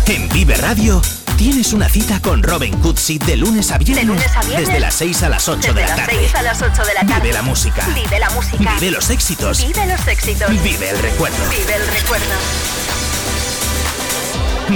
En 0.07 0.27
Vive 0.29 0.55
Radio 0.55 1.01
tienes 1.37 1.71
una 1.73 1.87
cita 1.87 2.19
con 2.19 2.41
Robin 2.41 2.75
Cutsi 2.79 3.19
de 3.19 3.37
lunes 3.37 3.71
a 3.71 3.77
viernes. 3.77 4.19
Desde 4.57 4.79
las 4.79 4.95
6 4.95 5.21
a 5.23 5.29
las 5.29 5.47
8 5.47 5.71
de 5.71 5.81
la 5.81 5.95
tarde. 5.95 6.29
a 6.33 6.41
las 6.41 6.59
8 6.59 6.83
de 6.83 6.93
la 6.95 7.01
tarde. 7.01 7.21
Vive 7.21 7.33
la 7.33 7.41
música. 7.43 7.85
Vive 7.93 8.19
la 8.19 8.29
música. 8.31 8.73
Vive 8.79 8.91
los 8.91 9.09
éxitos. 9.11 9.67
Vive 9.67 9.85
los 9.85 10.07
éxitos. 10.07 10.49
Vive 10.63 10.89
el 10.89 10.97
recuerdo. 10.97 11.37
Vive 11.51 11.75
el 11.75 11.87
recuerdo. 11.87 12.25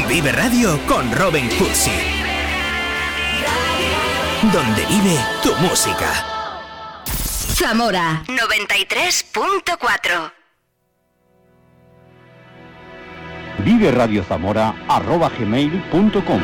Vive 0.08 0.32
Radio 0.34 0.80
con 0.86 1.12
Robin 1.12 1.50
Cutsi. 1.58 2.23
Donde 4.52 4.86
vive 4.88 5.18
tu 5.42 5.56
música. 5.56 6.12
Zamora. 7.56 8.22
93.4 8.28 10.32
Vive 13.60 13.92
Radio 13.92 14.26
Zamora 14.28 14.74
arroba 14.90 15.30
gmail.com 15.30 16.42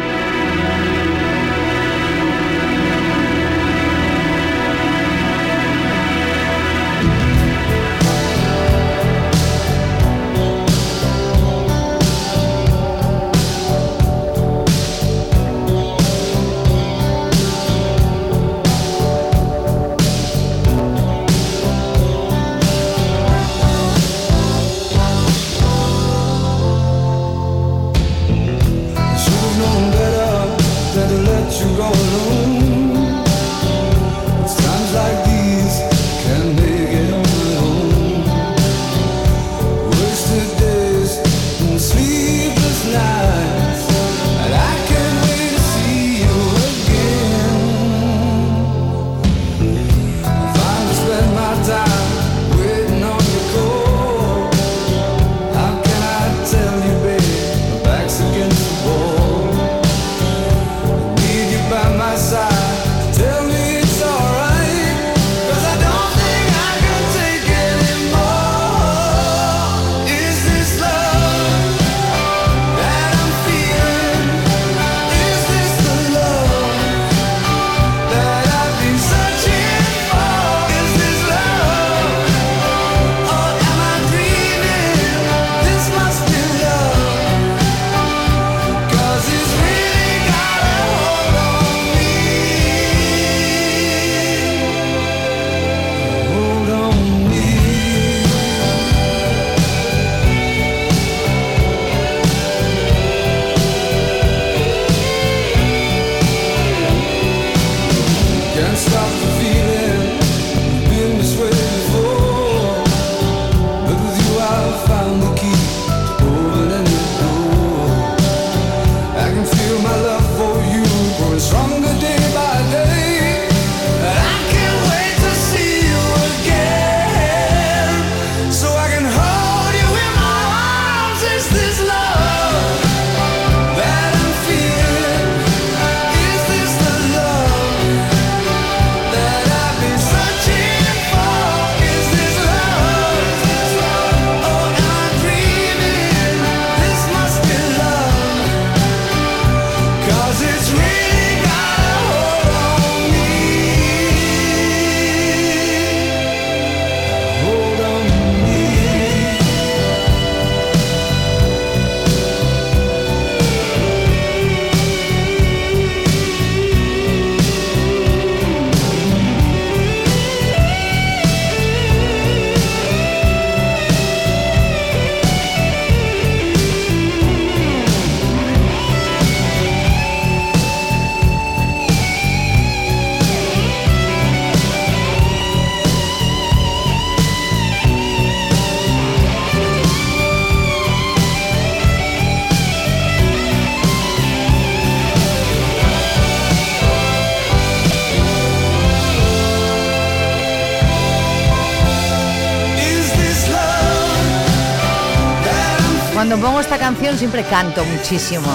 siempre 206.97 207.43
canto 207.43 207.85
muchísimo. 207.85 208.47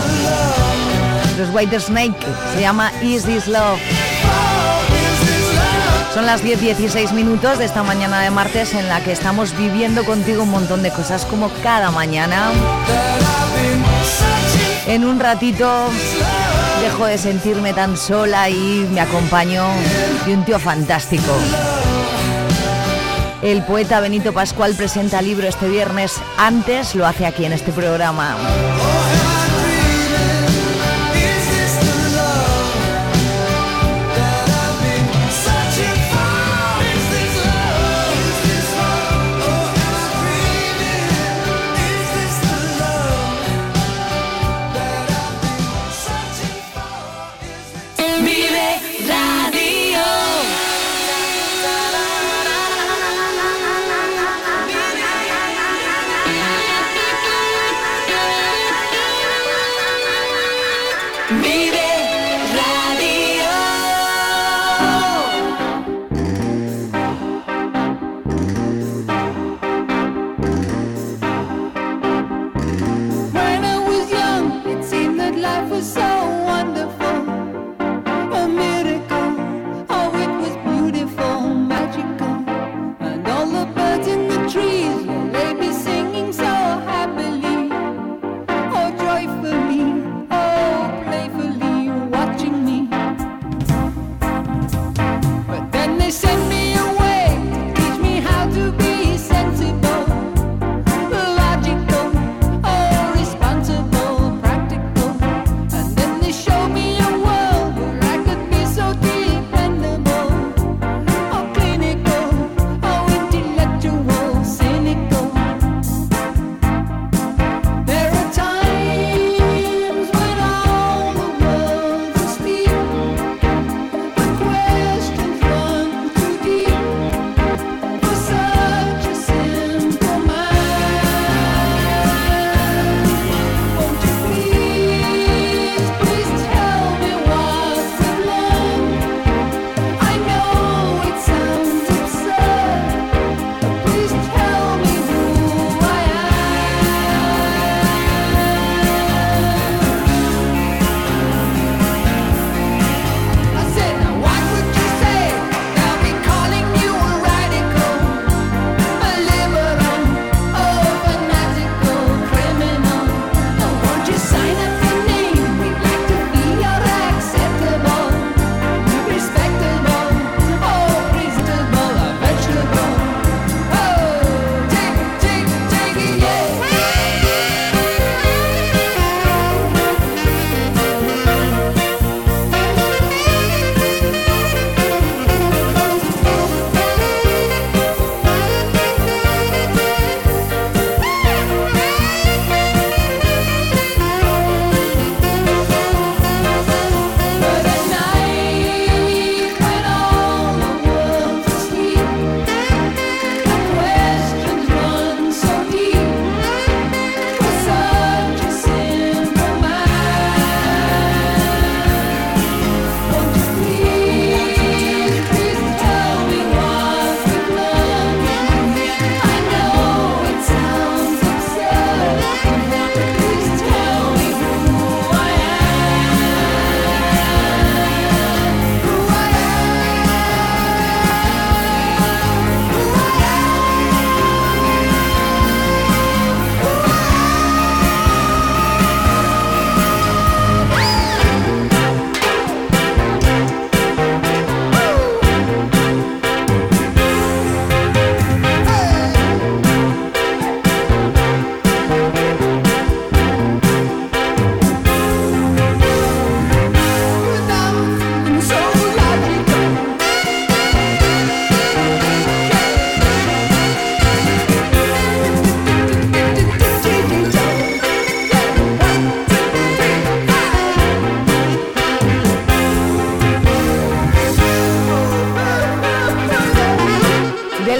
Los 1.39 1.51
White 1.55 1.79
Snake 1.79 2.19
se 2.55 2.61
llama 2.61 2.93
Is 3.03 3.25
This 3.25 3.47
Love. 3.47 3.79
Son 6.13 6.27
las 6.27 6.43
10-16 6.43 7.13
minutos 7.13 7.59
de 7.59 7.65
esta 7.65 7.83
mañana 7.83 8.21
de 8.21 8.31
martes 8.31 8.75
en 8.75 8.89
la 8.89 9.03
que 9.03 9.13
estamos 9.13 9.57
viviendo 9.57 10.05
contigo 10.05 10.43
un 10.43 10.51
montón 10.51 10.83
de 10.83 10.91
cosas 10.91 11.25
como 11.25 11.49
cada 11.63 11.91
mañana. 11.91 12.51
En 14.87 15.05
un 15.05 15.21
ratito 15.21 15.91
dejo 16.83 17.07
de 17.07 17.19
sentirme 17.19 17.73
tan 17.73 17.97
sola 17.97 18.49
y 18.51 18.89
me 18.93 19.01
acompaño 19.01 19.65
de 20.27 20.35
un 20.35 20.45
tío 20.45 20.59
fantástico. 20.59 21.33
El 23.45 23.63
poeta 23.63 24.01
Benito 24.01 24.33
Pascual 24.33 24.75
presenta 24.75 25.21
libro 25.21 25.47
este 25.47 25.69
viernes. 25.69 26.19
Antes 26.39 26.95
lo 26.95 27.07
hace 27.07 27.27
aquí 27.27 27.45
en 27.45 27.53
este 27.53 27.73
programa. 27.73 28.39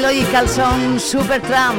Logical 0.05 0.47
Song 0.51 0.99
Supertramp. 0.99 1.79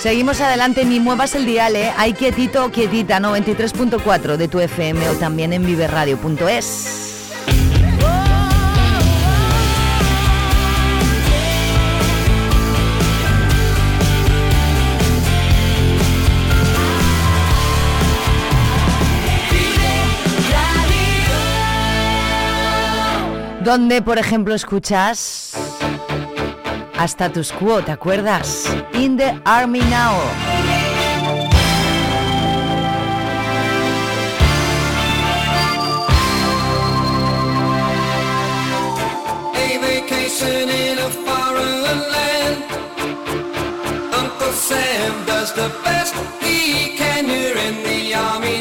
Seguimos 0.00 0.40
adelante, 0.40 0.84
ni 0.84 0.98
muevas 0.98 1.36
el 1.36 1.46
dial, 1.46 1.76
¿eh? 1.76 1.92
Hay 1.96 2.14
quietito, 2.14 2.72
quietita, 2.72 3.20
93.4 3.20 4.36
de 4.36 4.48
tu 4.48 4.58
FM 4.58 5.08
o 5.10 5.14
también 5.14 5.52
en 5.52 5.64
viverradio.es. 5.64 6.95
donde, 23.66 24.00
por 24.00 24.16
ejemplo, 24.16 24.54
escuchas 24.54 25.54
a 26.96 27.04
Status 27.04 27.50
Quo, 27.50 27.82
¿te 27.82 27.90
acuerdas? 27.90 28.72
In 28.94 29.16
the 29.16 29.40
Army 29.44 29.80
Now. 29.80 30.14
A 39.52 39.78
vacation 39.80 40.68
in 40.70 40.98
a 41.00 41.08
foreign 41.10 41.82
land. 42.12 42.64
Uncle 44.14 44.52
Sam 44.52 45.26
does 45.26 45.52
the 45.56 45.68
best 45.82 46.14
he 46.40 46.96
can. 46.96 47.26
You're 47.26 47.58
in 47.58 47.82
the 47.82 48.14
army 48.14 48.55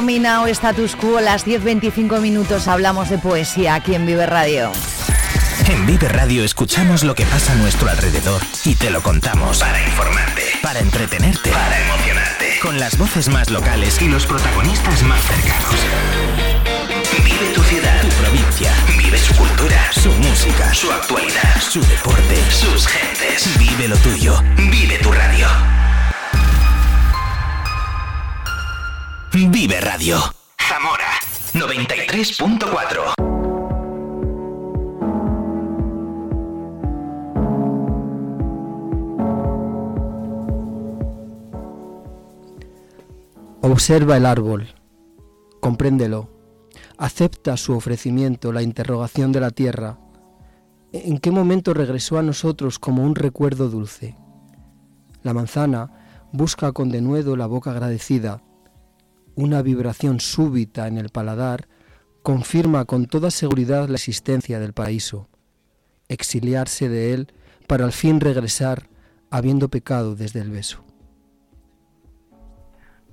Now, 0.00 0.46
status 0.46 0.96
quo, 0.96 1.20
las 1.20 1.46
10.25 1.46 2.18
minutos 2.22 2.66
hablamos 2.66 3.10
de 3.10 3.18
poesía 3.18 3.74
aquí 3.74 3.94
en 3.94 4.06
Vive 4.06 4.24
Radio. 4.24 4.72
En 5.68 5.84
Vive 5.84 6.08
Radio 6.08 6.44
escuchamos 6.44 7.04
lo 7.04 7.14
que 7.14 7.26
pasa 7.26 7.52
a 7.52 7.56
nuestro 7.56 7.90
alrededor 7.90 8.40
y 8.64 8.74
te 8.74 8.88
lo 8.88 9.02
contamos. 9.02 9.58
Para 9.58 9.82
informarte, 9.82 10.44
para 10.62 10.80
entretenerte, 10.80 11.50
para 11.50 11.78
emocionarte. 11.78 12.58
Con 12.62 12.80
las 12.80 12.96
voces 12.96 13.28
más 13.28 13.50
locales 13.50 14.00
y 14.00 14.08
los 14.08 14.24
protagonistas 14.24 15.02
más 15.02 15.20
cercanos. 15.26 15.74
Vive 17.22 17.52
tu 17.54 17.62
ciudad, 17.62 18.00
tu 18.00 18.08
provincia. 18.08 18.72
Vive 18.96 19.18
su 19.18 19.34
cultura, 19.34 19.92
su 19.92 20.10
música, 20.10 20.72
su 20.72 20.90
actualidad, 20.90 21.60
su 21.60 21.82
deporte, 21.82 22.36
sus 22.50 22.86
gentes. 22.86 23.58
Vive 23.58 23.88
lo 23.88 23.96
tuyo. 23.98 24.42
Vive 24.56 24.96
tu 25.02 25.12
radio. 25.12 25.48
Vive 29.34 29.80
Radio. 29.80 30.18
Zamora 30.58 31.06
93.4. 31.54 33.14
Observa 43.62 44.18
el 44.18 44.26
árbol, 44.26 44.68
compréndelo, 45.60 46.28
acepta 46.98 47.56
su 47.56 47.72
ofrecimiento, 47.72 48.52
la 48.52 48.60
interrogación 48.60 49.32
de 49.32 49.40
la 49.40 49.50
tierra. 49.50 49.98
¿En 50.92 51.16
qué 51.16 51.30
momento 51.30 51.72
regresó 51.72 52.18
a 52.18 52.22
nosotros 52.22 52.78
como 52.78 53.02
un 53.02 53.14
recuerdo 53.14 53.70
dulce? 53.70 54.14
La 55.22 55.32
manzana 55.32 56.28
busca 56.32 56.72
con 56.72 56.90
denuedo 56.90 57.34
la 57.34 57.46
boca 57.46 57.70
agradecida. 57.70 58.42
Una 59.34 59.62
vibración 59.62 60.20
súbita 60.20 60.86
en 60.88 60.98
el 60.98 61.08
paladar 61.08 61.66
confirma 62.22 62.84
con 62.84 63.06
toda 63.06 63.30
seguridad 63.30 63.88
la 63.88 63.96
existencia 63.96 64.60
del 64.60 64.74
paraíso. 64.74 65.28
Exiliarse 66.08 66.88
de 66.88 67.14
él 67.14 67.32
para 67.66 67.84
al 67.84 67.92
fin 67.92 68.20
regresar 68.20 68.88
habiendo 69.30 69.68
pecado 69.68 70.14
desde 70.14 70.40
el 70.40 70.50
beso. 70.50 70.84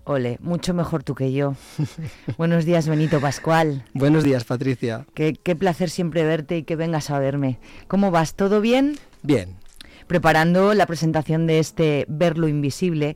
Ole, 0.03 0.38
mucho 0.41 0.73
mejor 0.73 1.03
tú 1.03 1.15
que 1.15 1.32
yo. 1.32 1.53
Buenos 2.38 2.65
días, 2.65 2.88
Benito 2.88 3.21
Pascual. 3.21 3.86
Buenos 3.93 4.23
días, 4.23 4.43
Patricia. 4.43 5.05
Qué, 5.13 5.34
qué 5.34 5.55
placer 5.55 5.89
siempre 5.89 6.25
verte 6.25 6.58
y 6.58 6.63
que 6.63 6.75
vengas 6.75 7.12
a 7.12 7.19
verme. 7.19 7.60
¿Cómo 7.88 8.12
vas? 8.12 8.34
¿Todo 8.34 8.60
bien? 8.60 8.97
Bien. 9.21 9.55
Preparando 10.08 10.73
la 10.73 10.88
presentación 10.88 11.45
de 11.45 11.60
este 11.60 12.05
Ver 12.10 12.39
lo 12.39 12.47
Invisible 12.47 13.15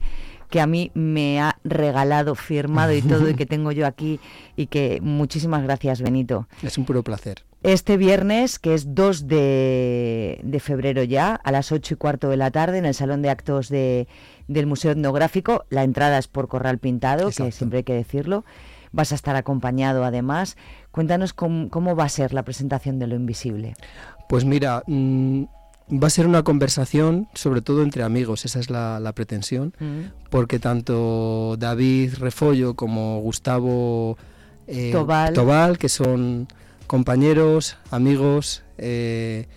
que 0.54 0.62
a 0.62 0.68
mí 0.68 0.92
me 0.94 1.42
ha 1.42 1.58
regalado, 1.64 2.36
firmado 2.36 2.94
y 2.94 3.02
todo, 3.02 3.28
y 3.28 3.34
que 3.34 3.48
tengo 3.48 3.72
yo 3.72 3.88
aquí, 3.88 4.20
y 4.56 4.68
que 4.68 5.00
muchísimas 5.02 5.64
gracias, 5.64 6.00
Benito. 6.00 6.48
Es 6.62 6.78
un 6.78 6.86
puro 6.86 7.02
placer. 7.02 7.44
Este 7.64 7.98
viernes, 7.98 8.60
que 8.60 8.76
es 8.76 8.94
2 8.94 9.28
de, 9.28 10.40
de 10.44 10.60
febrero 10.60 11.02
ya, 11.02 11.34
a 11.34 11.52
las 11.52 11.72
8 11.72 11.96
y 11.96 11.98
cuarto 11.98 12.30
de 12.30 12.38
la 12.38 12.52
tarde, 12.52 12.78
en 12.78 12.86
el 12.86 12.94
Salón 12.94 13.24
de 13.24 13.32
Actos 13.32 13.70
de, 13.70 14.08
del 14.48 14.68
Museo 14.68 14.92
Etnográfico, 14.92 15.66
la 15.70 15.84
entrada 15.84 16.20
es 16.20 16.28
por 16.28 16.48
Corral 16.48 16.78
Pintado, 16.78 17.32
que 17.32 17.52
siempre 17.52 17.78
hay 17.80 17.84
que 17.84 17.96
decirlo. 17.96 18.46
Vas 18.92 19.12
a 19.12 19.16
estar 19.16 19.36
acompañado 19.36 20.04
además. 20.04 20.56
Cuéntanos 20.92 21.34
cómo, 21.34 21.70
cómo 21.70 21.96
va 21.96 22.04
a 22.04 22.10
ser 22.10 22.32
la 22.32 22.44
presentación 22.44 23.00
de 23.00 23.08
Lo 23.08 23.16
Invisible. 23.16 23.74
Pues 24.30 24.46
mira, 24.46 24.84
mm, 24.86 25.46
va 25.92 26.08
a 26.08 26.10
ser 26.10 26.26
una 26.28 26.44
conversación 26.44 27.28
sobre 27.34 27.62
todo 27.62 27.84
entre 27.84 28.04
amigos, 28.04 28.46
esa 28.46 28.60
es 28.60 28.70
la, 28.70 29.00
la 29.00 29.14
pretensión, 29.14 29.74
Mm. 29.80 30.02
porque 30.30 30.60
tanto 30.60 31.56
David 31.58 32.16
Refollo 32.20 32.74
como 32.76 33.20
Gustavo 33.22 34.18
eh, 34.68 34.92
Tobal. 35.34 35.78
que 35.78 35.90
son 35.90 36.48
compañeros, 36.88 37.78
amigos, 37.92 38.64
eh, 38.78 39.48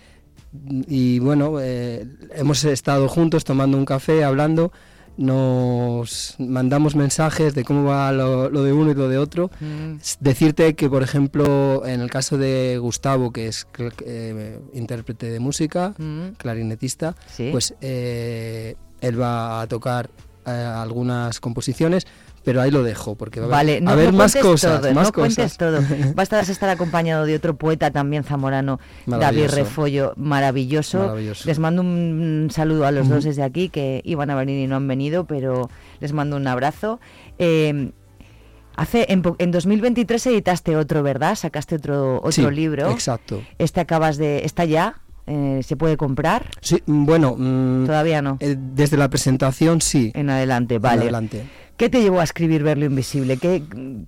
y 0.87 1.19
bueno, 1.19 1.59
eh, 1.61 2.05
hemos 2.35 2.63
estado 2.65 3.07
juntos 3.07 3.43
tomando 3.43 3.77
un 3.77 3.85
café, 3.85 4.23
hablando, 4.23 4.71
nos 5.17 6.35
mandamos 6.39 6.95
mensajes 6.95 7.53
de 7.53 7.63
cómo 7.63 7.83
va 7.83 8.11
lo, 8.11 8.49
lo 8.49 8.63
de 8.63 8.71
uno 8.73 8.91
y 8.91 8.95
lo 8.95 9.09
de 9.09 9.17
otro. 9.17 9.49
Mm. 9.59 9.95
Decirte 10.19 10.75
que, 10.75 10.89
por 10.89 11.03
ejemplo, 11.03 11.85
en 11.85 12.01
el 12.01 12.09
caso 12.09 12.37
de 12.37 12.77
Gustavo, 12.79 13.31
que 13.31 13.47
es 13.47 13.67
eh, 14.05 14.59
intérprete 14.73 15.29
de 15.29 15.39
música, 15.39 15.93
Mm. 15.97 16.35
clarinetista, 16.37 17.15
Sí. 17.27 17.49
pues 17.51 17.73
eh, 17.81 18.75
él 19.01 19.19
va 19.19 19.61
a 19.61 19.67
tocar 19.67 20.09
eh, 20.45 20.49
algunas 20.51 21.39
composiciones, 21.41 22.07
pero 22.47 22.61
ahí 22.61 22.71
lo 22.71 22.81
dejo, 22.81 23.15
porque 23.15 23.41
va 23.41 23.57
a 23.57 23.59
haber, 23.59 23.81
no, 23.83 23.89
a 23.89 23.93
haber 23.93 24.13
no 24.13 24.19
más 24.19 24.31
cuentes 24.31 24.41
cosas. 24.41 24.79
todo, 24.81 24.93
más 24.93 25.07
no 25.07 25.11
cuentes 25.11 25.57
cosas. 25.57 25.57
todo. 25.57 25.81
Vas 26.15 26.31
a 26.31 26.39
estar 26.39 26.69
acompañado 26.69 27.25
de 27.25 27.35
otro 27.35 27.57
poeta 27.57 27.91
también 27.91 28.23
zamorano, 28.23 28.79
David. 29.05 29.49
Refollo, 29.49 30.13
maravilloso. 30.15 30.99
Maravilloso. 30.99 31.43
Les 31.45 31.59
mando 31.59 31.81
un 31.81 32.47
saludo 32.49 32.85
a 32.85 32.91
los 32.91 33.09
dos 33.09 33.25
desde 33.25 33.43
aquí, 33.43 33.67
que 33.67 33.99
iban 34.05 34.29
a 34.29 34.35
venir 34.35 34.63
y 34.63 34.65
no 34.67 34.77
han 34.77 34.87
venido, 34.87 35.25
pero 35.25 35.69
les 35.99 36.13
mando 36.13 36.37
un 36.37 36.47
abrazo. 36.47 37.01
Eh, 37.37 37.91
hace 38.77 39.07
en, 39.09 39.21
en 39.39 39.51
2023 39.51 40.27
editaste 40.27 40.77
otro, 40.77 41.03
¿verdad? 41.03 41.35
Sacaste 41.35 41.75
otro, 41.75 42.19
otro 42.19 42.31
Sí, 42.31 42.49
libro. 42.49 42.89
exacto. 42.91 43.41
Este 43.57 43.81
acabas 43.81 44.15
de... 44.15 44.45
¿Está 44.45 44.63
ya? 44.63 45.01
Eh, 45.29 45.59
¿Se 45.63 45.75
puede 45.75 45.97
comprar? 45.97 46.45
Sí, 46.61 46.81
mm, 46.85 47.05
bueno, 47.05 47.35
mm, 47.37 47.85
Todavía 47.85 48.21
no. 48.21 48.37
eh, 48.39 48.55
desde 48.57 48.95
la 48.95 49.09
presentación 49.09 49.81
sí. 49.81 50.13
En 50.15 50.29
adelante, 50.29 50.79
vale. 50.79 51.01
adelante. 51.01 51.43
¿Qué 51.77 51.89
te 51.89 52.01
llevó 52.01 52.21
a 52.21 52.23
escribir 52.23 52.63
Ver 52.63 52.79
lo 52.79 52.85
Invisible? 52.85 53.37
¿Qué, 53.37 53.61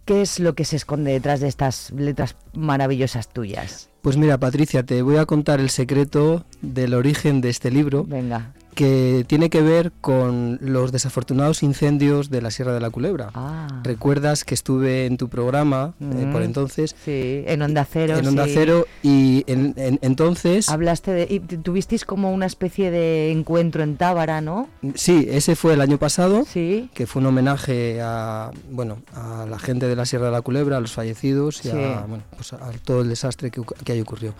¿Qué 0.03 0.23
es 0.23 0.39
lo 0.39 0.55
que 0.55 0.65
se 0.65 0.75
esconde 0.75 1.11
detrás 1.11 1.39
de 1.39 1.47
estas 1.47 1.91
letras 1.91 2.35
maravillosas 2.53 3.29
tuyas? 3.29 3.89
Pues 4.01 4.17
mira, 4.17 4.39
Patricia, 4.39 4.81
te 4.81 5.03
voy 5.03 5.17
a 5.17 5.27
contar 5.27 5.59
el 5.59 5.69
secreto 5.69 6.45
del 6.61 6.95
origen 6.95 7.41
de 7.41 7.49
este 7.49 7.69
libro. 7.69 8.05
Venga. 8.05 8.53
Que 8.75 9.25
tiene 9.27 9.49
que 9.49 9.61
ver 9.61 9.91
con 9.99 10.57
los 10.61 10.91
desafortunados 10.91 11.63
incendios 11.63 12.29
de 12.29 12.41
la 12.41 12.51
Sierra 12.51 12.73
de 12.73 12.79
la 12.79 12.89
Culebra. 12.89 13.29
Ah. 13.33 13.67
Recuerdas 13.83 14.45
que 14.45 14.53
estuve 14.53 15.05
en 15.05 15.17
tu 15.17 15.27
programa 15.27 15.93
eh, 15.99 16.05
Mm. 16.25 16.31
por 16.31 16.41
entonces. 16.43 16.95
Sí, 17.03 17.43
en 17.45 17.61
Onda 17.61 17.85
Cero. 17.91 18.17
En 18.17 18.27
Onda 18.27 18.45
sí. 18.45 18.51
Cero 18.53 18.85
y 19.03 19.43
en, 19.47 19.73
en- 19.77 19.99
entonces... 20.01 20.69
Hablaste 20.69 21.11
de... 21.11 21.27
Y 21.29 21.39
tuvisteis 21.39 22.05
como 22.05 22.31
una 22.33 22.45
especie 22.45 22.89
de 22.91 23.31
encuentro 23.31 23.83
en 23.83 23.97
Tábara, 23.97 24.39
¿no? 24.41 24.69
Sí, 24.95 25.27
ese 25.29 25.55
fue 25.55 25.73
el 25.73 25.81
año 25.81 25.97
pasado, 25.97 26.45
Sí. 26.45 26.89
que 26.93 27.05
fue 27.07 27.21
un 27.21 27.27
homenaje 27.27 27.99
a, 28.01 28.51
bueno, 28.71 28.99
a 29.13 29.45
la 29.49 29.59
gente 29.59 29.87
de 29.87 29.95
la 29.95 30.05
Sierra 30.05 30.27
de 30.27 30.31
la 30.31 30.41
Culebra, 30.41 30.77
a 30.77 30.79
los 30.79 30.91
fallecidos 30.93 31.59
y 31.65 31.69
Sí. 31.69 31.77
a, 31.77 32.05
bueno, 32.07 32.23
pues 32.35 32.53
a 32.53 32.59
todo 32.85 33.01
el 33.01 33.09
desastre 33.09 33.51
que, 33.51 33.61
que 33.83 33.91
ahí 33.91 34.01
ocurrió. 34.01 34.33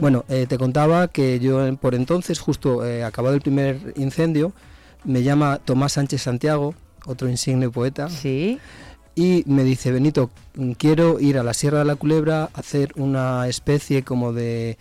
Bueno, 0.00 0.24
eh, 0.28 0.46
te 0.48 0.56
contaba 0.56 1.08
que 1.08 1.38
yo 1.40 1.66
eh, 1.66 1.72
por 1.78 1.94
entonces, 1.94 2.38
justo 2.40 2.84
eh, 2.86 3.04
acabado 3.04 3.34
el 3.34 3.40
primer 3.42 3.71
incendio, 3.96 4.52
me 5.04 5.22
llama 5.22 5.58
Tomás 5.64 5.92
Sánchez 5.92 6.22
Santiago, 6.22 6.74
otro 7.06 7.28
insigne 7.28 7.68
poeta, 7.70 8.08
Sí. 8.08 8.58
y 9.14 9.42
me 9.46 9.64
dice, 9.64 9.90
Benito, 9.92 10.30
quiero 10.78 11.18
ir 11.20 11.38
a 11.38 11.42
la 11.42 11.54
Sierra 11.54 11.80
de 11.80 11.84
la 11.84 11.96
Culebra 11.96 12.44
a 12.44 12.60
hacer 12.60 12.92
una 12.96 13.48
especie 13.48 14.02
como 14.02 14.32
de, 14.32 14.78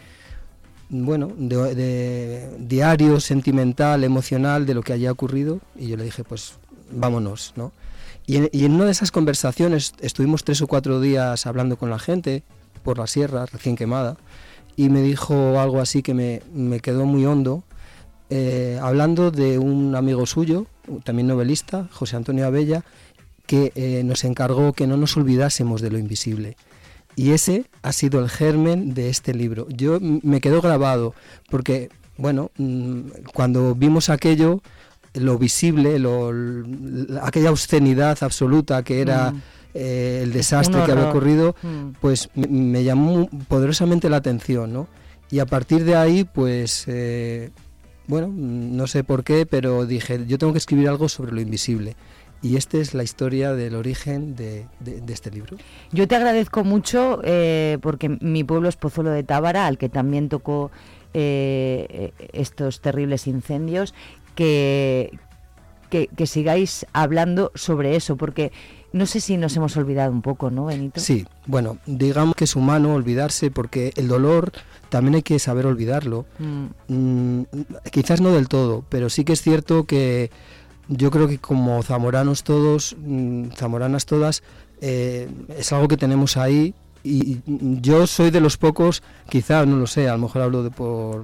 bueno, 0.89 1.31
de, 1.37 1.75
de 1.75 2.49
diario 2.59 3.19
sentimental, 3.19 4.03
emocional 4.03 4.65
de 4.65 4.73
lo 4.73 4.83
que 4.83 4.93
haya 4.93 5.11
ocurrido. 5.11 5.59
Y 5.77 5.87
yo 5.87 5.97
le 5.97 6.03
dije, 6.03 6.23
pues 6.23 6.53
vámonos, 6.91 7.53
¿no? 7.55 7.71
Y 8.27 8.37
en, 8.37 8.49
y 8.51 8.65
en 8.65 8.73
una 8.73 8.85
de 8.85 8.91
esas 8.91 9.11
conversaciones 9.11 9.93
estuvimos 10.01 10.43
tres 10.43 10.61
o 10.61 10.67
cuatro 10.67 11.01
días 11.01 11.45
hablando 11.47 11.75
con 11.77 11.89
la 11.89 11.97
gente 11.99 12.43
por 12.83 12.97
la 12.99 13.07
sierra, 13.07 13.45
recién 13.47 13.75
quemada, 13.75 14.17
y 14.75 14.89
me 14.89 15.01
dijo 15.01 15.59
algo 15.59 15.81
así 15.81 16.01
que 16.01 16.13
me, 16.13 16.41
me 16.53 16.79
quedó 16.79 17.05
muy 17.05 17.25
hondo, 17.25 17.63
eh, 18.31 18.79
hablando 18.81 19.29
de 19.29 19.59
un 19.59 19.93
amigo 19.95 20.25
suyo, 20.25 20.65
también 21.03 21.27
novelista, 21.27 21.87
José 21.91 22.15
Antonio 22.15 22.47
Abella, 22.47 22.83
que 23.45 23.71
eh, 23.75 24.01
nos 24.05 24.23
encargó 24.23 24.73
que 24.73 24.87
no 24.87 24.95
nos 24.97 25.17
olvidásemos 25.17 25.81
de 25.81 25.91
lo 25.91 25.97
invisible. 25.99 26.55
Y 27.17 27.31
ese 27.31 27.65
ha 27.83 27.91
sido 27.91 28.21
el 28.21 28.29
germen 28.29 28.93
de 28.93 29.09
este 29.09 29.33
libro. 29.33 29.67
Yo 29.69 29.99
me 30.01 30.39
quedó 30.39 30.61
grabado 30.61 31.13
porque, 31.49 31.89
bueno, 32.17 32.51
mm, 32.57 33.01
cuando 33.33 33.75
vimos 33.75 34.09
aquello, 34.09 34.61
lo 35.13 35.37
visible, 35.37 35.99
lo, 35.99 36.31
aquella 37.21 37.51
obscenidad 37.51 38.17
absoluta 38.23 38.81
que 38.83 39.01
era 39.01 39.31
Mm. 39.31 39.41
eh, 39.73 40.19
el 40.23 40.31
desastre 40.31 40.83
que 40.85 40.91
había 40.93 41.09
ocurrido, 41.09 41.55
Mm. 41.63 41.95
pues 41.99 42.29
me, 42.35 42.47
me 42.47 42.83
llamó 42.85 43.27
poderosamente 43.49 44.09
la 44.09 44.17
atención, 44.17 44.71
¿no? 44.71 44.87
Y 45.29 45.39
a 45.39 45.45
partir 45.45 45.83
de 45.85 45.95
ahí, 45.95 46.23
pues, 46.25 46.85
eh, 46.87 47.51
bueno, 48.11 48.27
no 48.27 48.87
sé 48.87 49.05
por 49.05 49.23
qué, 49.23 49.45
pero 49.45 49.85
dije, 49.85 50.25
yo 50.27 50.37
tengo 50.37 50.51
que 50.51 50.57
escribir 50.57 50.89
algo 50.89 51.07
sobre 51.07 51.31
lo 51.31 51.39
invisible. 51.39 51.95
Y 52.41 52.57
esta 52.57 52.77
es 52.77 52.93
la 52.93 53.03
historia 53.03 53.53
del 53.53 53.73
origen 53.73 54.35
de, 54.35 54.65
este 55.07 55.31
libro. 55.31 55.55
Yo 55.93 56.09
te 56.09 56.17
agradezco 56.17 56.65
mucho 56.65 57.21
eh, 57.23 57.77
porque 57.81 58.09
mi 58.09 58.43
pueblo 58.43 58.67
es 58.67 58.75
Pozuelo 58.75 59.11
de 59.11 59.23
Tábara, 59.23 59.65
al 59.65 59.77
que 59.77 59.87
también 59.87 60.27
tocó 60.27 60.71
eh, 61.13 62.11
estos 62.33 62.81
terribles 62.81 63.27
incendios, 63.27 63.93
que, 64.35 65.17
que, 65.89 66.07
que 66.07 66.27
sigáis 66.27 66.85
hablando 66.91 67.53
sobre 67.55 67.95
eso, 67.95 68.17
porque 68.17 68.51
no 68.93 69.05
sé 69.05 69.19
si 69.21 69.37
nos 69.37 69.55
hemos 69.55 69.75
olvidado 69.77 70.11
un 70.11 70.21
poco, 70.21 70.51
¿no, 70.51 70.65
Benito? 70.65 70.99
Sí, 70.99 71.25
bueno, 71.47 71.77
digamos 71.85 72.35
que 72.35 72.43
es 72.43 72.55
humano 72.55 72.93
olvidarse 72.93 73.51
porque 73.51 73.93
el 73.95 74.07
dolor 74.07 74.51
también 74.89 75.15
hay 75.15 75.21
que 75.23 75.39
saber 75.39 75.65
olvidarlo. 75.65 76.25
Mm. 76.39 76.65
Mm, 76.87 77.43
quizás 77.91 78.19
no 78.21 78.31
del 78.31 78.47
todo, 78.47 78.83
pero 78.89 79.09
sí 79.09 79.23
que 79.23 79.33
es 79.33 79.41
cierto 79.41 79.85
que 79.85 80.29
yo 80.87 81.09
creo 81.11 81.27
que 81.27 81.37
como 81.37 81.81
zamoranos 81.83 82.43
todos, 82.43 82.95
mm, 82.99 83.51
zamoranas 83.55 84.05
todas, 84.05 84.43
eh, 84.81 85.29
es 85.57 85.71
algo 85.71 85.87
que 85.87 85.95
tenemos 85.97 86.35
ahí 86.37 86.73
y 87.03 87.39
yo 87.81 88.05
soy 88.05 88.29
de 88.29 88.41
los 88.41 88.57
pocos, 88.57 89.01
quizá, 89.29 89.65
no 89.65 89.77
lo 89.77 89.87
sé, 89.87 90.07
a 90.07 90.13
lo 90.13 90.19
mejor 90.19 90.43
hablo 90.43 90.61
de 90.63 90.69
por 90.69 91.23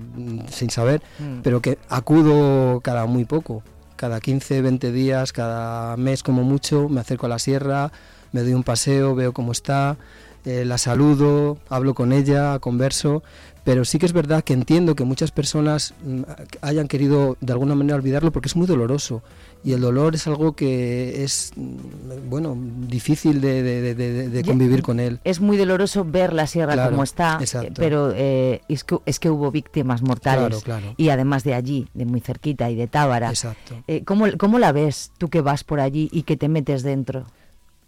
sin 0.50 0.70
saber, 0.72 1.02
Mm. 1.20 1.42
pero 1.44 1.62
que 1.62 1.78
acudo 1.90 2.80
cada 2.82 3.06
muy 3.06 3.26
poco, 3.26 3.62
cada 3.98 4.22
15, 4.22 4.62
20 4.62 4.92
días, 4.94 5.34
cada 5.34 5.98
mes 5.98 6.24
como 6.24 6.44
mucho, 6.44 6.88
me 6.88 7.02
acerco 7.02 7.26
a 7.26 7.30
la 7.30 7.40
sierra, 7.40 7.92
me 8.32 8.42
doy 8.42 8.54
un 8.54 8.64
paseo, 8.64 9.16
veo 9.16 9.34
cómo 9.34 9.52
está, 9.52 9.98
eh, 10.46 10.64
la 10.64 10.78
saludo, 10.78 11.58
hablo 11.68 11.94
con 11.94 12.14
ella, 12.14 12.60
converso, 12.60 13.24
pero 13.68 13.84
sí 13.84 14.00
que 14.00 14.06
es 14.06 14.14
verdad 14.14 14.46
que 14.46 14.54
entiendo 14.54 14.96
que 14.96 15.04
muchas 15.04 15.32
personas 15.32 15.94
mm, 16.06 16.22
hayan 16.62 16.88
querido 16.88 17.36
de 17.42 17.52
alguna 17.52 17.76
manera 17.76 17.98
olvidarlo 17.98 18.32
porque 18.32 18.48
es 18.48 18.56
muy 18.56 18.66
doloroso 18.66 19.22
y 19.62 19.74
el 19.74 19.82
dolor 19.82 20.16
es 20.16 20.26
algo 20.26 20.54
que 20.56 21.26
es, 21.26 21.52
mm, 21.58 22.30
bueno, 22.30 22.56
difícil 22.88 23.42
de, 23.42 23.62
de- 23.64 23.82
de- 23.82 23.94
de- 23.96 24.30
de 24.30 24.42
Ya- 24.44 24.50
convivir 24.50 24.82
con 24.84 25.02
él. 25.02 25.20
Es 25.26 25.42
muy 25.42 25.58
doloroso 25.58 26.06
ver 26.06 26.32
la 26.32 26.48
sierra 26.48 26.76
Claro, 26.76 26.92
como 26.92 27.04
está, 27.04 27.40
exacto. 27.42 27.68
eh, 27.68 27.74
pero 27.76 28.14
eh, 28.16 28.62
es, 28.70 28.86
que, 28.86 29.00
es 29.06 29.20
que 29.20 29.30
hubo 29.30 29.52
víctimas 29.52 30.02
mortales. 30.02 30.64
Claro, 30.64 30.80
claro. 30.82 30.96
Y 30.96 31.10
además 31.10 31.44
de 31.44 31.54
allí, 31.54 31.90
de 31.94 32.06
muy 32.06 32.22
cerquita 32.22 32.70
y 32.72 32.76
de 32.76 32.88
Tábara. 32.88 33.28
Exacto. 33.32 33.84
Eh, 33.88 34.04
¿cómo, 34.06 34.28
cómo 34.38 34.60
la 34.60 34.72
ves 34.72 35.12
tú 35.18 35.28
que 35.28 35.42
vas 35.42 35.66
por 35.66 35.82
allí 35.82 36.08
y 36.14 36.24
que 36.24 36.38
te 36.38 36.48
metes 36.48 36.84
dentro? 36.84 37.26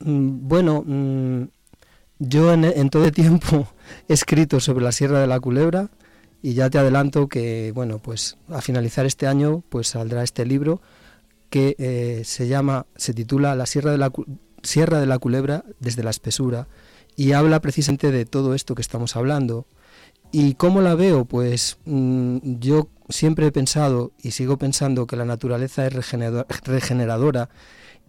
Mm, 0.01 0.45
Bueno, 0.49 0.83
yo 2.19 2.51
en, 2.53 2.65
en 2.65 2.89
todo 2.89 3.05
el 3.05 3.13
tiempo 3.13 3.65
escrito 4.07 4.59
sobre 4.59 4.83
la 4.83 4.91
Sierra 4.91 5.19
de 5.19 5.27
la 5.27 5.39
Culebra 5.39 5.89
y 6.41 6.53
ya 6.53 6.69
te 6.69 6.77
adelanto 6.77 7.27
que, 7.27 7.71
bueno, 7.73 7.99
pues 7.99 8.37
a 8.49 8.61
finalizar 8.61 9.05
este 9.05 9.27
año 9.27 9.63
pues 9.69 9.89
saldrá 9.89 10.23
este 10.23 10.45
libro 10.45 10.81
que 11.49 11.75
eh, 11.79 12.21
se 12.25 12.47
llama, 12.47 12.85
se 12.95 13.13
titula 13.13 13.55
La 13.55 13.65
Sierra 13.65 13.91
de 13.91 13.97
la, 13.97 14.11
Sierra 14.63 14.99
de 14.99 15.05
la 15.07 15.19
Culebra 15.19 15.63
desde 15.79 16.03
la 16.03 16.11
espesura 16.11 16.67
y 17.15 17.33
habla 17.33 17.59
precisamente 17.59 18.11
de 18.11 18.25
todo 18.25 18.53
esto 18.53 18.75
que 18.75 18.81
estamos 18.81 19.15
hablando. 19.15 19.65
¿Y 20.31 20.53
cómo 20.53 20.81
la 20.81 20.93
veo? 20.95 21.25
Pues 21.25 21.77
mm, 21.85 22.37
yo 22.59 22.87
siempre 23.09 23.47
he 23.47 23.51
pensado 23.51 24.11
y 24.21 24.31
sigo 24.31 24.57
pensando 24.57 25.07
que 25.07 25.15
la 25.15 25.25
naturaleza 25.25 25.87
es 25.87 25.93
regenerado- 25.93 26.45
regeneradora 26.63 27.49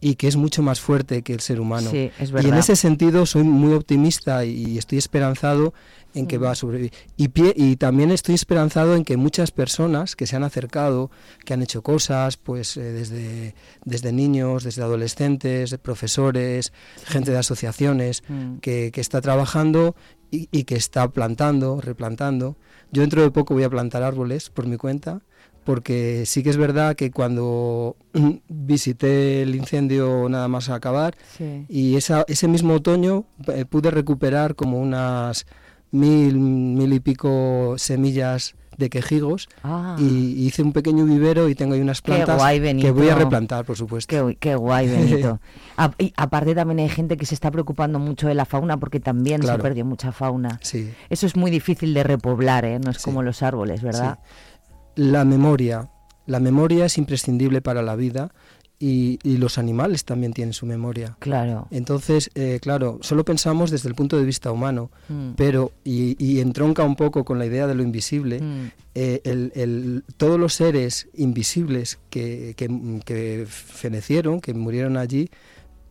y 0.00 0.14
que 0.14 0.28
es 0.28 0.36
mucho 0.36 0.62
más 0.62 0.80
fuerte 0.80 1.22
que 1.22 1.32
el 1.34 1.40
ser 1.40 1.60
humano. 1.60 1.90
Sí, 1.90 2.10
es 2.18 2.28
y 2.28 2.30
en 2.30 2.34
verdad. 2.34 2.58
ese 2.58 2.76
sentido 2.76 3.26
soy 3.26 3.42
muy 3.42 3.74
optimista 3.74 4.44
y 4.44 4.78
estoy 4.78 4.98
esperanzado 4.98 5.74
en 6.14 6.26
que 6.26 6.38
va 6.38 6.50
a 6.50 6.54
sobrevivir. 6.56 6.92
Y, 7.16 7.28
pie- 7.28 7.52
y 7.54 7.76
también 7.76 8.10
estoy 8.10 8.34
esperanzado 8.34 8.96
en 8.96 9.04
que 9.04 9.16
muchas 9.16 9.52
personas 9.52 10.16
que 10.16 10.26
se 10.26 10.34
han 10.36 10.42
acercado, 10.42 11.10
que 11.44 11.54
han 11.54 11.62
hecho 11.62 11.82
cosas, 11.82 12.36
pues 12.36 12.76
eh, 12.76 12.80
desde, 12.92 13.54
desde 13.84 14.10
niños, 14.12 14.64
desde 14.64 14.82
adolescentes, 14.82 15.76
profesores, 15.82 16.72
gente 17.04 17.30
de 17.30 17.38
asociaciones, 17.38 18.22
Mm. 18.28 18.56
que, 18.58 18.90
que 18.92 19.00
está 19.00 19.20
trabajando 19.20 19.94
y, 20.30 20.48
y 20.50 20.64
que 20.64 20.74
está 20.76 21.08
plantando, 21.10 21.80
replantando. 21.80 22.56
Yo 22.92 23.02
dentro 23.02 23.22
de 23.22 23.30
poco 23.30 23.54
voy 23.54 23.62
a 23.62 23.70
plantar 23.70 24.02
árboles 24.02 24.50
por 24.50 24.66
mi 24.66 24.76
cuenta, 24.76 25.20
porque 25.64 26.24
sí 26.26 26.42
que 26.42 26.50
es 26.50 26.56
verdad 26.56 26.96
que 26.96 27.10
cuando 27.10 27.96
visité 28.48 29.42
el 29.42 29.54
incendio 29.54 30.28
nada 30.28 30.48
más 30.48 30.68
acabar, 30.68 31.16
Sí. 31.36 31.64
y 31.68 31.96
esa, 31.96 32.24
ese 32.28 32.48
mismo 32.48 32.74
otoño 32.74 33.24
eh, 33.48 33.64
pude 33.64 33.90
recuperar 33.90 34.54
como 34.54 34.78
unas 34.80 35.46
mil, 35.92 36.38
mil 36.38 36.92
y 36.92 37.00
pico 37.00 37.74
semillas 37.78 38.54
de 38.76 38.88
quejigos 38.88 39.48
Ah. 39.62 39.96
y 39.98 40.46
hice 40.46 40.62
un 40.62 40.72
pequeño 40.72 41.04
vivero 41.04 41.50
y 41.50 41.54
tengo 41.54 41.74
ahí 41.74 41.80
unas 41.82 42.00
plantas 42.00 42.38
guay, 42.38 42.60
que 42.78 42.90
voy 42.92 43.10
a 43.10 43.14
replantar, 43.14 43.66
por 43.66 43.76
supuesto. 43.76 44.08
Qué, 44.08 44.22
gu- 44.22 44.36
qué 44.40 44.54
guay, 44.54 44.88
Benito. 44.88 45.38
A- 45.76 45.90
y 45.98 46.14
aparte 46.16 46.54
también 46.54 46.78
hay 46.78 46.88
gente 46.88 47.18
que 47.18 47.26
se 47.26 47.34
está 47.34 47.50
preocupando 47.50 47.98
mucho 47.98 48.26
de 48.28 48.34
la 48.34 48.46
fauna 48.46 48.78
porque 48.78 48.98
también 48.98 49.42
se 49.42 49.48
Claro. 49.48 49.62
perdió 49.62 49.84
mucha 49.84 50.12
fauna. 50.12 50.58
Sí. 50.62 50.90
Eso 51.10 51.26
es 51.26 51.36
muy 51.36 51.50
difícil 51.50 51.92
de 51.92 52.04
repoblar, 52.04 52.64
¿eh? 52.64 52.78
No 52.78 52.90
es 52.90 52.98
como 53.00 53.22
los 53.22 53.42
árboles, 53.42 53.82
¿verdad? 53.82 54.18
La 55.00 55.24
memoria. 55.24 55.88
La 56.26 56.40
memoria 56.40 56.84
es 56.84 56.98
imprescindible 56.98 57.62
para 57.62 57.80
la 57.80 57.96
vida 57.96 58.32
y, 58.78 59.18
y 59.22 59.38
los 59.38 59.56
animales 59.56 60.04
también 60.04 60.34
tienen 60.34 60.52
su 60.52 60.66
memoria. 60.66 61.16
Claro. 61.20 61.68
Entonces, 61.70 62.30
eh, 62.34 62.58
claro, 62.60 62.98
solo 63.00 63.24
pensamos 63.24 63.70
desde 63.70 63.88
el 63.88 63.94
punto 63.94 64.18
de 64.18 64.24
vista 64.26 64.52
humano, 64.52 64.90
Mm. 65.08 65.30
pero, 65.36 65.72
y, 65.84 66.22
y 66.22 66.40
entronca 66.40 66.84
un 66.84 66.96
poco 66.96 67.24
con 67.24 67.38
la 67.38 67.46
idea 67.46 67.66
de 67.66 67.74
lo 67.74 67.82
invisible, 67.82 68.40
Mm. 68.42 68.66
eh, 68.94 69.20
el- 69.24 69.52
el- 69.54 70.04
todos 70.18 70.38
los 70.38 70.52
seres 70.52 71.08
invisibles 71.14 71.98
que, 72.10 72.52
que, 72.58 72.68
que 73.06 73.46
fenecieron, 73.48 74.40
que 74.42 74.52
murieron 74.52 74.98
allí, 74.98 75.30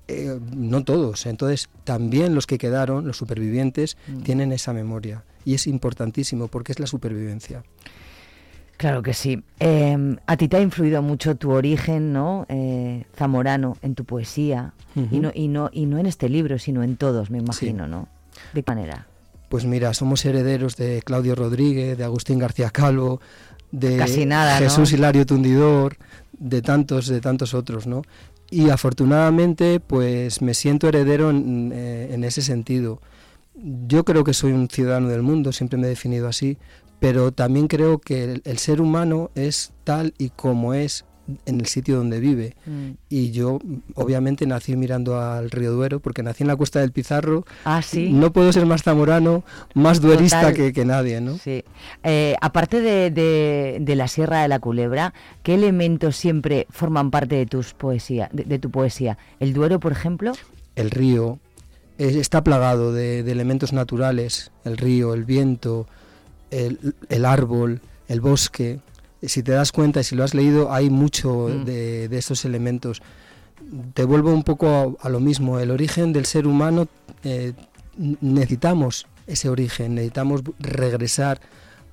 eh, 0.07 0.39
no 0.55 0.83
todos, 0.83 1.25
entonces 1.25 1.67
también 1.83 2.35
los 2.35 2.45
que 2.45 2.59
quedaron, 2.59 3.07
los 3.07 3.17
supervivientes, 3.17 3.97
Mm. 4.07 4.21
tienen 4.21 4.51
esa 4.51 4.71
memoria. 4.73 5.23
Y 5.45 5.55
es 5.55 5.65
importantísimo 5.65 6.47
porque 6.47 6.73
es 6.73 6.79
la 6.79 6.85
supervivencia. 6.87 7.63
Claro 8.79 9.03
que 9.03 9.13
sí. 9.13 9.43
Eh, 9.59 10.15
a 10.25 10.37
ti 10.37 10.47
te 10.47 10.55
ha 10.55 10.61
influido 10.61 11.01
mucho 11.01 11.35
tu 11.35 11.51
origen, 11.51 12.13
¿no? 12.13 12.45
Eh, 12.47 13.03
zamorano 13.13 13.75
en 13.81 13.93
tu 13.93 14.05
poesía 14.05 14.71
y 15.11 15.19
no 15.19 15.31
y 15.35 15.49
no 15.49 15.69
y 15.73 15.85
no 15.85 15.97
en 15.97 16.05
este 16.05 16.29
libro, 16.29 16.57
sino 16.59 16.81
en 16.81 16.95
todos, 16.95 17.29
me 17.29 17.39
imagino, 17.39 17.87
¿no? 17.87 18.07
¿De 18.53 18.63
qué 18.63 18.71
manera? 18.71 19.05
Pues 19.49 19.65
mira, 19.65 19.93
somos 19.93 20.23
herederos 20.23 20.77
de 20.77 21.01
Claudio 21.01 21.35
Rodríguez, 21.35 21.97
de 21.97 22.05
Agustín 22.05 22.39
García 22.39 22.69
Calvo, 22.69 23.19
de 23.73 23.97
Casi 23.97 24.25
nada, 24.25 24.57
¿no? 24.57 24.65
Jesús 24.65 24.93
Hilario 24.93 25.25
Tundidor, 25.25 25.97
de 26.31 26.61
tantos, 26.61 27.07
de 27.07 27.19
tantos 27.19 27.53
otros, 27.53 27.85
¿no? 27.85 28.03
Y 28.49 28.69
afortunadamente, 28.69 29.81
pues 29.81 30.41
me 30.41 30.53
siento 30.53 30.87
heredero 30.87 31.31
en, 31.31 31.73
eh, 31.73 32.13
en 32.13 32.23
ese 32.23 32.41
sentido. 32.41 33.01
Yo 33.55 34.05
creo 34.05 34.23
que 34.23 34.33
soy 34.33 34.53
un 34.53 34.69
ciudadano 34.69 35.09
del 35.09 35.21
mundo, 35.21 35.51
siempre 35.51 35.77
me 35.77 35.87
he 35.87 35.89
definido 35.89 36.29
así, 36.29 36.57
pero 36.99 37.31
también 37.31 37.67
creo 37.67 37.99
que 37.99 38.23
el, 38.23 38.41
el 38.45 38.57
ser 38.57 38.81
humano 38.81 39.31
es 39.35 39.71
tal 39.83 40.13
y 40.17 40.29
como 40.29 40.73
es 40.73 41.05
en 41.45 41.59
el 41.59 41.67
sitio 41.67 41.97
donde 41.97 42.19
vive. 42.19 42.55
Mm. 42.65 42.89
Y 43.07 43.29
yo, 43.29 43.59
obviamente, 43.93 44.47
nací 44.47 44.75
mirando 44.75 45.21
al 45.21 45.51
río 45.51 45.71
Duero, 45.73 45.99
porque 45.99 46.23
nací 46.23 46.41
en 46.43 46.47
la 46.47 46.55
Cuesta 46.55 46.79
del 46.79 46.91
Pizarro. 46.91 47.45
Ah, 47.65 47.83
sí. 47.83 48.12
No 48.12 48.33
puedo 48.33 48.51
ser 48.51 48.65
más 48.65 48.81
zamorano, 48.81 49.43
más 49.75 50.01
duerista 50.01 50.53
que, 50.53 50.73
que 50.73 50.85
nadie, 50.85 51.21
¿no? 51.21 51.38
Sí. 51.38 51.63
Eh, 52.03 52.35
aparte 52.41 52.81
de, 52.81 53.12
de- 53.12 53.77
de 53.79 53.95
la 53.95 54.07
Sierra 54.07 54.41
de 54.41 54.47
la 54.47 54.57
Culebra, 54.59 55.13
¿qué 55.43 55.53
elementos 55.53 56.15
siempre 56.15 56.65
forman 56.71 57.12
parte 57.12 57.35
de 57.35 57.45
tus 57.45 57.75
poesía, 57.75 58.29
de, 58.33 58.45
de 58.45 58.57
tu 58.57 58.71
poesía? 58.71 59.19
¿El 59.39 59.53
Duero, 59.53 59.79
por 59.79 59.91
ejemplo? 59.91 60.31
El 60.75 60.89
río 60.89 61.38
eh, 61.99 62.17
está 62.19 62.43
plagado 62.43 62.91
de 62.91 63.19
elementos 63.19 63.71
naturales, 63.71 64.51
el 64.65 64.77
río, 64.77 65.13
el 65.13 65.25
viento, 65.25 65.85
el, 66.51 66.95
el 67.09 67.25
árbol, 67.25 67.81
el 68.07 68.21
bosque. 68.21 68.79
Si 69.21 69.43
te 69.43 69.52
das 69.52 69.71
cuenta 69.71 70.00
y 70.00 70.04
si 70.04 70.15
lo 70.15 70.23
has 70.23 70.33
leído, 70.33 70.71
hay 70.71 70.89
mucho 70.89 71.50
Mm. 71.50 71.65
de, 71.65 72.08
de 72.10 72.17
esos 72.17 72.45
elementos. 72.45 73.02
Te 73.93 74.04
vuelvo 74.06 74.33
un 74.33 74.43
poco 74.43 74.67
a, 75.02 75.08
a 75.08 75.10
lo 75.10 75.19
mismo. 75.19 75.60
El 75.60 75.71
origen 75.71 76.13
del 76.13 76.25
ser 76.25 76.47
humano, 76.47 76.87
eh, 77.23 77.54
necesitamos 78.21 79.06
ese 79.27 79.50
origen, 79.50 79.95
necesitamos 79.95 80.41
regresar 80.60 81.39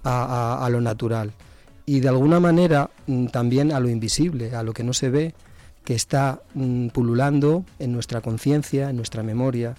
a, 0.04 0.22
a- 0.60 0.64
a 0.66 0.70
lo 0.70 0.80
natural. 0.80 1.32
Y 1.84 2.00
de 2.00 2.08
alguna 2.08 2.40
manera 2.40 2.90
mm, 3.06 3.26
también 3.26 3.72
a 3.72 3.80
lo 3.80 3.88
invisible, 3.88 4.54
a 4.54 4.62
lo 4.62 4.72
que 4.72 4.84
no 4.84 4.92
se 4.92 5.10
ve, 5.10 5.34
que 5.84 5.94
está 5.94 6.40
mm, 6.54 6.88
pululando 6.88 7.64
en 7.78 7.92
nuestra 7.92 8.20
conciencia, 8.20 8.90
en 8.90 8.96
nuestra 8.96 9.22
memoria. 9.22 9.74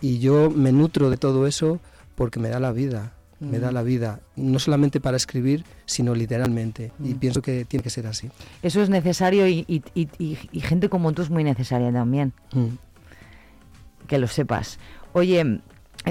Y 0.00 0.18
yo 0.18 0.50
me 0.50 0.72
nutro 0.72 1.08
de 1.10 1.16
todo 1.16 1.46
eso 1.46 1.80
porque 2.14 2.40
me 2.40 2.48
da 2.48 2.60
la 2.60 2.72
vida, 2.72 3.12
me 3.40 3.58
da 3.58 3.70
Mm. 3.70 3.74
la 3.74 3.82
vida, 3.82 4.20
no 4.36 4.58
solamente 4.58 5.00
para 5.00 5.16
escribir, 5.16 5.64
sino 5.84 6.14
literalmente. 6.14 6.92
Y 7.02 7.14
Mm. 7.14 7.18
pienso 7.18 7.42
que 7.42 7.64
tiene 7.64 7.82
que 7.82 7.90
ser 7.90 8.06
así. 8.06 8.30
Eso 8.62 8.80
es 8.82 8.88
necesario 8.88 9.46
y, 9.46 9.64
y- 9.68 9.82
y- 9.94 10.08
y- 10.18 10.38
y 10.52 10.60
gente 10.60 10.88
como 10.88 11.12
tú 11.12 11.22
es 11.22 11.30
muy 11.30 11.44
necesaria 11.44 11.92
también, 11.92 12.32
Mm. 12.52 12.76
que 14.06 14.18
lo 14.18 14.26
sepas. 14.28 14.78
Oye, 15.12 15.60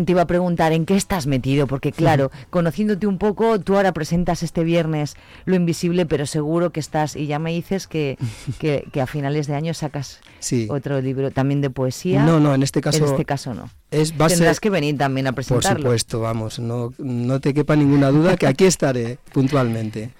te 0.03 0.11
iba 0.11 0.23
a 0.23 0.27
preguntar 0.27 0.73
en 0.73 0.85
qué 0.85 0.97
estás 0.97 1.25
metido, 1.25 1.67
porque 1.67 1.93
claro, 1.93 2.29
conociéndote 2.49 3.07
un 3.07 3.17
poco, 3.17 3.61
tú 3.61 3.77
ahora 3.77 3.93
presentas 3.93 4.43
este 4.43 4.65
viernes 4.65 5.15
Lo 5.45 5.55
Invisible, 5.55 6.05
pero 6.05 6.25
seguro 6.25 6.71
que 6.71 6.81
estás, 6.81 7.15
y 7.15 7.27
ya 7.27 7.39
me 7.39 7.51
dices 7.53 7.87
que, 7.87 8.17
que, 8.59 8.85
que 8.91 8.99
a 8.99 9.07
finales 9.07 9.47
de 9.47 9.55
año 9.55 9.73
sacas 9.73 10.19
Sí. 10.39 10.67
otro 10.69 10.99
libro 10.99 11.31
también 11.31 11.61
de 11.61 11.69
poesía. 11.69 12.23
No, 12.23 12.41
no, 12.41 12.53
en 12.53 12.61
este 12.63 12.81
caso- 12.81 12.97
En 12.97 13.11
este 13.11 13.23
caso 13.23 13.53
no. 13.53 13.69
Es, 13.91 14.11
va 14.11 14.27
Tendrás 14.27 14.57
ser- 14.57 14.61
que 14.61 14.69
venir 14.69 14.97
también 14.97 15.27
a 15.27 15.31
Por 15.31 15.35
presentarlo. 15.35 15.83
supuesto, 15.83 16.19
vamos, 16.19 16.59
no, 16.59 16.91
no 16.97 17.39
te 17.39 17.53
quepa 17.53 17.77
ninguna 17.77 18.09
duda 18.09 18.35
que 18.35 18.47
aquí 18.47 18.65
estaré 18.65 19.17
puntualmente. 19.33 20.11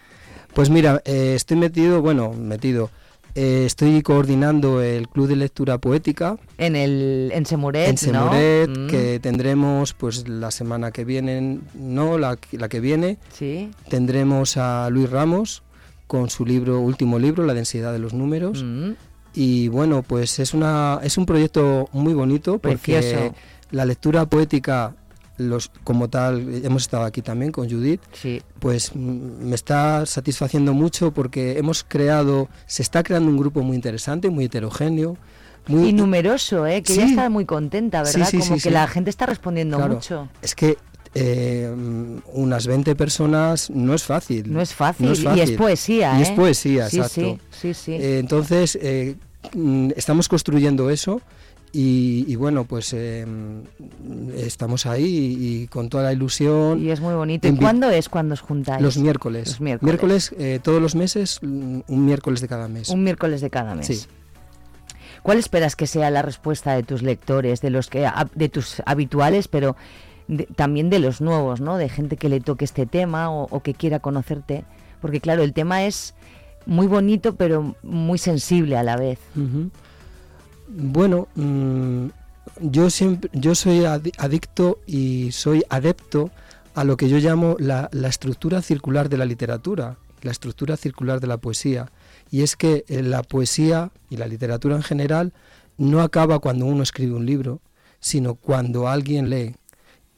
Pues 0.53 0.69
mira, 0.69 1.01
eh, 1.03 1.33
estoy 1.35 1.57
metido, 1.57 2.01
bueno, 2.01 2.31
metido, 2.31 2.91
eh, 3.35 3.63
estoy 3.65 4.01
coordinando 4.01 4.81
el 4.81 5.07
Club 5.09 5.27
de 5.27 5.35
Lectura 5.35 5.77
Poética 5.77 6.37
En 6.57 6.75
el 6.75 7.31
en 7.33 7.45
Semuret, 7.45 7.87
en 7.87 7.93
¿no? 8.13 8.31
Semoret, 8.31 8.69
Mm. 8.69 8.87
que 8.87 9.19
tendremos 9.19 9.93
pues 9.93 10.27
la 10.27 10.51
semana 10.51 10.91
que 10.91 11.05
viene, 11.05 11.59
no, 11.73 12.17
la, 12.17 12.37
la 12.51 12.69
que 12.69 12.79
viene, 12.79 13.17
Sí. 13.33 13.69
tendremos 13.89 14.57
a 14.57 14.89
Luis 14.89 15.09
Ramos 15.09 15.63
con 16.07 16.29
su 16.29 16.45
libro, 16.45 16.79
último 16.79 17.19
libro, 17.19 17.45
La 17.45 17.53
densidad 17.53 17.91
de 17.91 17.99
los 17.99 18.13
números. 18.13 18.63
Mm. 18.63 18.91
Y 19.33 19.67
bueno, 19.67 20.01
pues 20.01 20.39
es, 20.39 20.53
una, 20.53 20.99
es 21.03 21.17
un 21.17 21.25
proyecto 21.25 21.89
muy 21.91 22.13
bonito 22.13 22.57
porque 22.59 22.93
Precioso. 22.99 23.35
la 23.71 23.83
lectura 23.85 24.25
poética 24.27 24.95
los, 25.37 25.69
como 25.83 26.09
tal, 26.09 26.63
hemos 26.63 26.83
estado 26.83 27.03
aquí 27.03 27.21
también 27.21 27.51
con 27.51 27.69
Judith, 27.69 28.01
pues 28.59 28.91
mm, 28.95 29.47
me 29.49 29.55
está 29.55 30.05
satisfaciendo 30.05 30.73
mucho 30.73 31.11
porque 31.11 31.57
hemos 31.57 31.83
creado, 31.83 32.49
se 32.67 32.81
está 32.81 33.03
creando 33.03 33.29
un 33.29 33.37
grupo 33.37 33.61
muy 33.61 33.75
interesante, 33.75 34.29
muy 34.29 34.45
heterogéneo. 34.45 35.17
Muy, 35.67 35.89
y 35.89 35.93
numeroso, 35.93 36.67
¿eh? 36.67 36.83
que 36.83 36.93
Sí. 36.93 36.99
ella 36.99 37.09
está 37.09 37.29
muy 37.29 37.45
contenta, 37.45 38.03
¿verdad? 38.03 38.27
sí, 38.29 38.37
Como 38.37 38.57
que 38.59 38.69
la 38.69 38.87
gente 38.87 39.09
está 39.09 39.25
respondiendo 39.25 39.77
Claro, 39.77 39.95
mucho. 39.95 40.29
Es 40.43 40.53
que 40.53 40.77
eh, 41.15 41.73
unas 42.33 42.67
20 42.67 42.93
personas 42.95 43.69
no 43.71 43.93
es 43.95 44.03
fácil. 44.03 44.51
No 44.53 44.61
es 44.61 44.73
fácil, 44.73 45.07
y 45.35 45.39
es 45.39 45.51
poesía, 45.51 46.19
Y 46.19 46.21
es 46.21 46.29
¿eh? 46.29 46.33
poesía, 46.35 46.89
Sí, 46.89 46.97
exacto. 46.97 47.21
sí, 47.21 47.39
sí, 47.61 47.73
sí. 47.73 47.91
Eh, 47.93 48.19
entonces, 48.19 48.77
eh, 48.81 49.15
mm, 49.53 49.91
estamos 49.95 50.27
construyendo 50.27 50.89
eso 50.89 51.21
y, 51.75 52.25
y 52.31 52.35
bueno, 52.37 52.63
pues 52.63 52.93
eh, 52.93 53.25
mm, 53.27 54.29
estamos 54.37 54.85
ahí 54.85 55.03
y, 55.03 55.63
y 55.63 55.67
con 55.67 55.89
toda 55.89 56.05
la 56.05 56.13
ilusión. 56.13 56.81
Y 56.81 56.89
es 56.91 57.01
muy 57.01 57.13
bonito. 57.13 57.47
¿Y 57.47 57.55
cuándo 57.55 57.89
es 57.89 58.07
cuando 58.09 58.33
os 58.33 58.41
juntáis? 58.41 58.81
Los 58.81 58.97
miércoles. 58.97 59.47
Los 59.49 59.61
miércoles. 59.61 60.33
eh, 60.37 60.59
todos 60.63 60.81
los 60.81 60.95
meses, 60.95 61.39
mm, 61.41 61.79
un 61.87 62.05
miércoles 62.05 62.39
de 62.41 62.47
cada 62.47 62.67
mes. 62.67 62.89
Un 62.89 63.03
miércoles 63.03 63.41
de 63.41 63.49
cada 63.49 63.75
mes. 63.75 63.87
Sí. 63.87 64.05
¿Cuál 65.23 65.37
esperas 65.39 65.75
que 65.75 65.87
sea 65.87 66.09
la 66.11 66.21
respuesta 66.21 66.73
de 66.75 66.83
tus 66.83 67.01
lectores, 67.01 67.59
de 67.61 67.71
los 67.71 67.89
que 67.89 68.07
de 68.35 68.49
tus 68.49 68.81
habituales, 68.85 69.47
pero 69.47 69.75
de- 70.27 70.45
también 70.55 70.89
de 70.89 70.99
los 70.99 71.19
nuevos, 71.19 71.61
¿no? 71.61 71.77
De 71.77 71.89
gente 71.89 72.15
que 72.15 72.29
le 72.29 72.39
toque 72.41 72.63
este 72.63 72.85
tema 72.85 73.31
o, 73.31 73.47
o 73.49 73.59
que 73.61 73.73
quiera 73.73 73.99
conocerte, 73.99 74.65
porque 75.01 75.19
claro, 75.21 75.41
el 75.43 75.53
tema 75.53 75.83
es 75.85 76.13
muy 76.67 76.85
bonito, 76.87 77.35
pero 77.35 77.75
muy 77.83 78.17
sensible 78.19 78.77
a 78.77 78.83
la 78.83 78.97
vez. 78.97 79.19
Bueno, 80.67 81.27
mm, 81.35 82.07
yo 82.61 82.89
siempre, 82.89 83.29
yo 83.33 83.55
soy 83.55 83.79
adi- 83.85 84.11
adicto 84.17 84.79
y 84.85 85.31
soy 85.31 85.63
adepto 85.69 86.31
a 86.73 86.83
lo 86.83 86.97
que 86.97 87.09
yo 87.09 87.17
llamo 87.17 87.55
la, 87.59 87.89
la 87.91 88.07
estructura 88.09 88.61
circular 88.61 89.09
de 89.09 89.17
la 89.17 89.25
literatura, 89.25 89.97
la 90.21 90.31
estructura 90.31 90.75
circular 90.77 91.19
de 91.19 91.27
la 91.27 91.37
poesía. 91.37 91.91
Y 92.31 92.41
es 92.41 92.55
que 92.55 92.83
eh, 92.87 93.01
la 93.03 93.23
poesía 93.23 93.91
y 94.09 94.17
la 94.17 94.27
literatura 94.27 94.75
en 94.75 94.83
general 94.83 95.33
no 95.77 96.01
acaba 96.01 96.39
cuando 96.39 96.65
uno 96.65 96.83
escribe 96.83 97.13
un 97.13 97.25
libro, 97.25 97.61
sino 97.99 98.35
cuando 98.35 98.87
alguien 98.87 99.29
lee. 99.29 99.55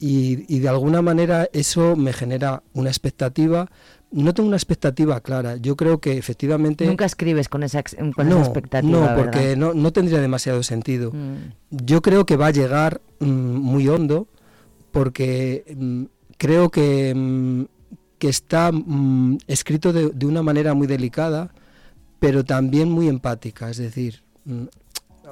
Y, 0.00 0.44
y 0.54 0.60
de 0.60 0.68
alguna 0.68 1.02
manera 1.02 1.48
eso 1.52 1.96
me 1.96 2.12
genera 2.12 2.62
una 2.72 2.88
expectativa. 2.88 3.68
No 4.10 4.32
tengo 4.32 4.46
una 4.48 4.56
expectativa 4.56 5.20
clara. 5.20 5.56
Yo 5.56 5.76
creo 5.76 5.98
que 5.98 6.16
efectivamente 6.16 6.86
Nunca 6.86 7.04
escribes 7.04 7.48
con 7.48 7.62
esa, 7.62 7.82
con 7.82 8.28
no, 8.28 8.36
esa 8.36 8.40
expectativa. 8.44 8.90
No, 8.90 9.00
¿verdad? 9.00 9.16
porque 9.16 9.56
no, 9.56 9.74
no 9.74 9.92
tendría 9.92 10.20
demasiado 10.20 10.62
sentido. 10.62 11.12
Mm. 11.12 11.52
Yo 11.84 12.00
creo 12.00 12.24
que 12.24 12.36
va 12.36 12.46
a 12.46 12.50
llegar 12.50 13.00
mm, 13.20 13.26
muy 13.26 13.86
hondo 13.88 14.26
porque 14.92 15.64
mm, 15.76 16.04
creo 16.38 16.70
que, 16.70 17.66
que 18.18 18.28
está 18.28 18.70
escrito 19.46 19.92
de, 19.92 20.08
de 20.10 20.26
una 20.26 20.42
manera 20.42 20.72
muy 20.72 20.86
delicada, 20.86 21.52
pero 22.18 22.44
también 22.44 22.90
muy 22.90 23.08
empática. 23.08 23.68
Es 23.68 23.76
decir, 23.76 24.22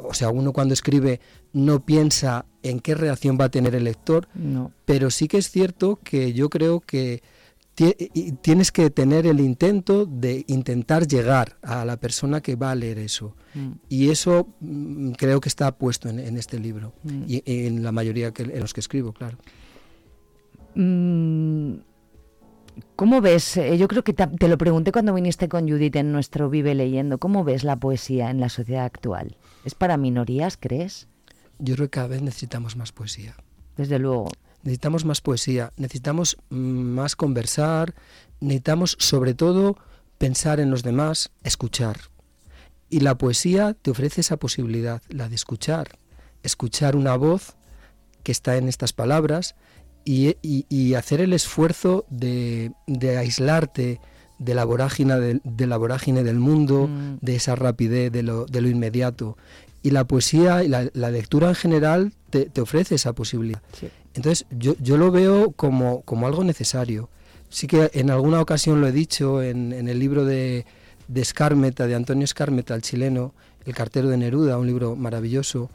o 0.02 0.12
sea, 0.14 0.30
uno 0.30 0.52
cuando 0.52 0.74
escribe 0.74 1.20
no 1.52 1.84
piensa 1.84 2.44
en 2.62 2.80
qué 2.80 2.94
reacción 2.94 3.38
va 3.40 3.46
a 3.46 3.48
tener 3.50 3.74
el 3.74 3.84
lector, 3.84 4.28
No. 4.34 4.72
pero 4.84 5.10
sí 5.10 5.28
que 5.28 5.38
es 5.38 5.50
cierto 5.50 5.98
que 6.04 6.32
yo 6.34 6.50
creo 6.50 6.80
que 6.80 7.22
tienes 8.42 8.72
que 8.72 8.88
tener 8.90 9.26
el 9.26 9.38
intento 9.40 10.06
de 10.06 10.44
intentar 10.48 11.06
llegar 11.06 11.58
a 11.62 11.84
la 11.84 11.98
persona 11.98 12.40
que 12.40 12.56
va 12.56 12.70
a 12.70 12.74
leer 12.74 12.98
eso. 12.98 13.36
Mm. 13.54 13.72
Y 13.90 14.08
eso 14.10 14.48
mm, 14.60 15.10
creo 15.12 15.40
que 15.40 15.48
está 15.50 15.76
puesto 15.76 16.08
en, 16.08 16.18
en 16.18 16.36
este 16.38 16.58
libro 16.58 16.94
Mm. 17.04 17.22
y 17.28 17.42
en 17.46 17.82
la 17.82 17.92
mayoría 17.92 18.32
que, 18.32 18.44
en 18.44 18.60
los 18.60 18.72
que 18.72 18.80
escribo, 18.80 19.12
claro. 19.12 19.36
¿Cómo 22.94 23.20
ves? 23.20 23.56
eh, 23.56 23.76
Yo 23.78 23.88
creo 23.88 24.02
que 24.04 24.12
te, 24.12 24.26
te 24.26 24.48
lo 24.48 24.58
pregunté 24.58 24.92
cuando 24.92 25.14
viniste 25.14 25.48
con 25.48 25.68
Judith 25.68 25.96
en 25.96 26.12
nuestro 26.12 26.50
Vive 26.50 26.74
Leyendo. 26.74 27.18
¿Cómo 27.18 27.44
ves 27.44 27.64
la 27.64 27.76
poesía 27.76 28.30
en 28.30 28.40
la 28.40 28.48
sociedad 28.48 28.84
actual? 28.84 29.36
¿Es 29.64 29.74
para 29.74 29.96
minorías, 29.96 30.56
crees? 30.60 31.08
Yo 31.58 31.74
creo 31.74 31.86
que 31.86 31.90
cada 31.90 32.08
vez 32.08 32.22
necesitamos 32.22 32.76
más 32.76 32.92
poesía. 32.92 33.34
Desde 33.76 33.98
luego. 33.98 34.28
Necesitamos 34.66 35.04
más 35.04 35.20
poesía, 35.20 35.72
necesitamos 35.76 36.36
mm, 36.50 36.56
más 36.58 37.14
conversar, 37.14 37.94
necesitamos 38.40 38.96
sobre 38.98 39.32
todo 39.32 39.78
pensar 40.18 40.58
en 40.58 40.70
los 40.70 40.82
demás, 40.82 41.30
escuchar. 41.44 41.96
Y 42.90 43.00
la 43.00 43.16
poesía 43.16 43.74
te 43.80 43.90
ofrece 43.92 44.20
esa 44.22 44.36
posibilidad, 44.38 45.00
la 45.08 45.28
de 45.28 45.36
escuchar, 45.36 45.98
escuchar 46.42 46.96
una 46.96 47.16
voz 47.16 47.54
que 48.24 48.32
está 48.32 48.56
en 48.56 48.68
estas 48.68 48.92
palabras 48.92 49.54
y, 50.04 50.36
y- 50.42 50.66
y 50.68 50.94
hacer 50.94 51.20
el 51.20 51.32
esfuerzo 51.32 52.04
de, 52.10 52.72
de 52.88 53.18
aislarte 53.18 54.00
de 54.38 54.54
la 54.54 54.64
vorágine 54.64 55.18
del, 55.20 55.40
de 55.44 55.66
la 55.68 55.76
vorágine 55.76 56.22
del 56.24 56.38
mundo, 56.40 56.88
Mm. 56.88 57.18
de 57.22 57.36
esa 57.36 57.54
rapidez, 57.54 58.10
de 58.12 58.22
lo, 58.24 58.46
de 58.46 58.60
lo 58.60 58.68
inmediato. 58.68 59.36
Y 59.82 59.90
la 59.92 60.04
poesía 60.06 60.64
y 60.64 60.68
la, 60.68 60.90
la 60.92 61.10
lectura 61.10 61.48
en 61.50 61.54
general 61.54 62.12
te, 62.30 62.46
te 62.46 62.60
ofrece 62.60 62.96
esa 62.96 63.12
posibilidad. 63.14 63.62
Entonces 64.16 64.46
yo, 64.50 64.74
yo 64.80 64.96
lo 64.96 65.10
veo 65.10 65.52
como, 65.52 66.02
como 66.02 66.26
algo 66.26 66.42
necesario. 66.44 67.08
Sí 67.48 67.66
que 67.66 67.90
en 67.94 68.10
alguna 68.10 68.40
ocasión 68.40 68.80
lo 68.80 68.86
he 68.88 68.92
dicho 68.92 69.42
en, 69.42 69.72
en 69.72 69.88
el 69.88 69.98
libro 69.98 70.24
de, 70.24 70.66
de 71.08 71.24
de 71.86 71.94
Antonio 71.94 72.26
Skármeta, 72.26 72.74
el 72.74 72.82
chileno, 72.82 73.34
El 73.64 73.74
cartero 73.74 74.08
de 74.08 74.16
Neruda, 74.16 74.58
un 74.58 74.66
libro 74.66 74.96
maravilloso. 74.96 75.70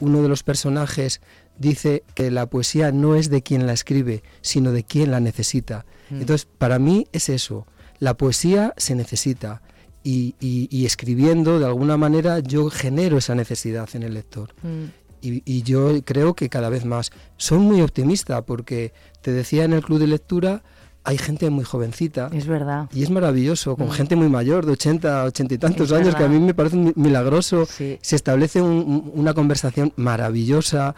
Uno 0.00 0.22
de 0.22 0.28
los 0.28 0.42
personajes 0.42 1.20
dice 1.58 2.02
que 2.14 2.30
la 2.30 2.46
poesía 2.46 2.90
no 2.92 3.14
es 3.14 3.30
de 3.30 3.42
quien 3.42 3.66
la 3.66 3.72
escribe, 3.72 4.22
sino 4.42 4.72
de 4.72 4.82
quien 4.84 5.10
la 5.10 5.20
necesita. 5.20 5.84
Mm. 6.10 6.20
Entonces, 6.20 6.46
para 6.58 6.78
mí 6.78 7.06
es 7.12 7.28
eso. 7.28 7.66
La 8.00 8.14
poesía 8.14 8.74
se 8.76 8.94
necesita. 8.94 9.62
Y, 10.02 10.34
y- 10.40 10.68
y 10.70 10.84
escribiendo, 10.84 11.58
de 11.58 11.64
alguna 11.66 11.96
manera, 11.96 12.40
yo 12.40 12.68
genero 12.68 13.16
esa 13.18 13.34
necesidad 13.34 13.88
en 13.94 14.02
el 14.02 14.12
lector. 14.14 14.52
Mm. 14.62 14.84
Y, 15.24 15.42
y 15.46 15.62
yo 15.62 15.92
creo 16.04 16.34
que 16.34 16.48
cada 16.48 16.68
vez 16.68 16.84
más. 16.84 17.10
Soy 17.36 17.58
muy 17.58 17.80
optimista 17.80 18.42
porque 18.42 18.92
te 19.22 19.32
decía 19.32 19.64
en 19.64 19.72
el 19.72 19.82
club 19.82 19.98
de 19.98 20.06
lectura 20.06 20.62
hay 21.06 21.18
gente 21.18 21.50
muy 21.50 21.64
jovencita. 21.64 22.30
Es 22.32 22.46
verdad. 22.46 22.88
Y 22.94 23.02
es 23.02 23.10
maravilloso, 23.10 23.76
con 23.76 23.88
Mm. 23.88 23.90
gente 23.90 24.16
muy 24.16 24.28
mayor, 24.28 24.64
de 24.64 24.72
80, 24.72 25.24
80 25.24 25.54
y 25.54 25.58
tantos 25.58 25.90
Es 25.90 25.96
años, 25.98 26.14
que 26.14 26.24
a 26.24 26.28
mí 26.28 26.38
me 26.40 26.54
parece 26.54 26.76
mi- 26.76 26.92
milagroso. 26.96 27.66
Sí. 27.66 27.98
Se 28.00 28.16
establece 28.16 28.62
un- 28.62 28.70
un- 28.70 29.12
una 29.14 29.34
conversación 29.34 29.92
maravillosa, 29.96 30.94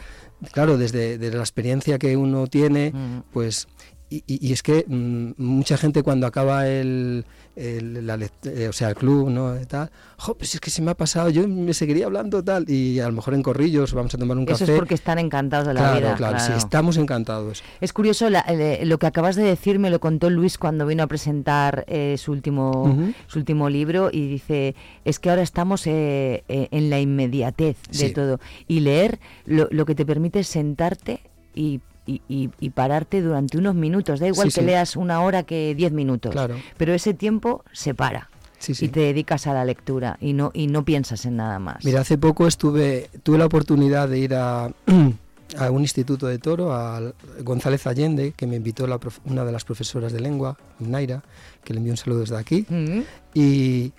claro, 0.53 0.79
desde, 0.79 1.19
desde 1.19 1.37
la 1.37 1.43
experiencia 1.43 1.99
que 1.99 2.17
uno 2.17 2.47
tiene, 2.47 2.93
Mm. 2.93 3.23
pues... 3.33 3.67
Y, 4.09 4.23
y- 4.29 4.49
y 4.49 4.53
es 4.53 4.63
que 4.63 4.85
mm, 4.87 5.33
mucha 5.37 5.77
gente 5.77 6.05
cuando 6.05 6.29
acaba 6.29 6.69
el, 6.69 7.25
el- 7.57 8.07
la 8.07 8.17
lect- 8.17 8.47
eh, 8.47 8.69
o 8.69 8.73
sea, 8.73 8.91
el 8.91 8.95
club, 8.95 9.31
¿no? 9.31 9.61
Y 9.61 9.67
tal, 9.67 9.91
jo, 10.17 10.37
pues 10.37 10.55
es 10.55 10.61
que 10.61 10.71
se 10.71 10.81
me 10.81 10.93
ha 10.93 10.95
pasado, 10.95 11.29
yo 11.29 11.49
me 11.49 11.75
seguiría 11.75 12.07
hablando 12.07 12.45
tal, 12.45 12.71
y 12.71 13.01
a 13.01 13.07
lo 13.09 13.15
mejor 13.15 13.35
en 13.35 13.43
corrillos 13.43 13.93
vamos 13.95 14.15
a 14.15 14.19
tomar 14.19 14.37
un 14.37 14.45
Eso 14.45 14.59
café. 14.61 14.73
es 14.75 14.79
porque 14.79 14.95
están 14.95 15.19
encantados 15.19 15.67
de 15.67 15.75
la 15.75 15.81
claro, 15.81 15.97
vida. 15.99 16.15
claro, 16.15 16.39
sí, 16.39 16.47
claro. 16.47 16.59
estamos 16.59 16.97
encantados. 16.99 17.65
Es 17.81 17.93
curioso 17.93 18.31
la- 18.31 18.45
eh, 18.49 18.85
lo 18.85 18.99
que 18.99 19.07
acabas 19.09 19.35
de 19.35 19.43
decir, 19.43 19.81
me 19.81 19.91
lo 19.91 19.99
contó 19.99 20.31
Luis 20.31 20.57
cuando 20.57 20.87
vino 20.87 21.03
a 21.03 21.09
presentar 21.09 21.85
eh, 21.89 22.15
su, 22.17 22.31
último, 22.31 22.97
su 23.27 23.41
último 23.41 23.69
libro 23.69 24.11
y 24.13 24.29
dice, 24.29 24.77
es 25.05 25.19
que 25.19 25.31
ahora 25.31 25.43
estamos 25.43 25.85
eh, 25.89 26.45
eh, 26.49 26.69
en 26.71 26.91
la 26.91 27.01
inmediatez 27.01 27.77
de 27.91 27.99
Sí. 27.99 28.13
todo. 28.13 28.39
Y 28.69 28.81
leer 28.81 29.19
lo, 29.47 29.67
lo 29.73 29.85
que 29.85 29.97
te 29.97 30.07
permite 30.07 30.39
es 30.41 30.47
sentarte 30.47 31.23
y, 31.57 31.81
y- 32.07 32.23
y- 32.29 32.51
y 32.61 32.71
pararte 32.71 33.21
durante 33.21 33.59
unos 33.59 33.75
minutos. 33.75 34.21
Da 34.21 34.27
igual 34.29 34.51
Sí, 34.51 34.55
que 34.57 34.61
sí. 34.63 34.67
leas 34.67 34.97
una 34.97 35.21
hora 35.21 35.43
que 35.43 35.75
diez 35.75 35.93
minutos. 35.93 36.33
Claro. 36.33 36.57
Pero 36.77 36.95
ese 36.95 37.15
tiempo 37.15 37.65
se 37.73 37.95
para. 37.95 38.31
Sí, 38.59 38.75
sí. 38.75 38.87
Y 38.87 38.89
te 38.89 39.01
dedicas 39.01 39.47
a 39.47 39.53
la 39.53 39.65
lectura 39.65 40.17
y 40.21 40.33
no, 40.33 40.51
y 40.55 40.67
no 40.69 40.85
piensas 40.85 41.27
en 41.27 41.37
nada 41.37 41.59
más. 41.59 41.85
Mira, 41.85 42.01
hace 42.01 42.17
poco 42.17 42.47
estuve, 42.47 43.11
tuve 43.23 43.37
la 43.39 43.47
oportunidad 43.47 44.09
de 44.09 44.19
ir 44.19 44.35
a, 44.35 44.71
a 45.59 45.71
un 45.71 45.83
instituto 45.83 46.27
de 46.27 46.39
toro, 46.39 46.73
a 46.73 47.01
González 47.45 47.87
Allende, 47.87 48.33
que 48.37 48.47
me 48.47 48.57
invitó 48.57 48.87
la 48.87 48.99
prof- 48.99 49.21
una 49.27 49.45
de 49.45 49.53
las 49.53 49.65
profesoras 49.65 50.13
de 50.13 50.21
lengua, 50.21 50.57
Naira, 50.79 51.23
que 51.65 51.75
le 51.75 51.79
envío 51.79 51.93
un 51.93 51.97
saludo 51.99 52.21
desde 52.21 52.37
aquí. 52.39 52.65
Mm. 52.69 53.01
Y, 53.35 53.93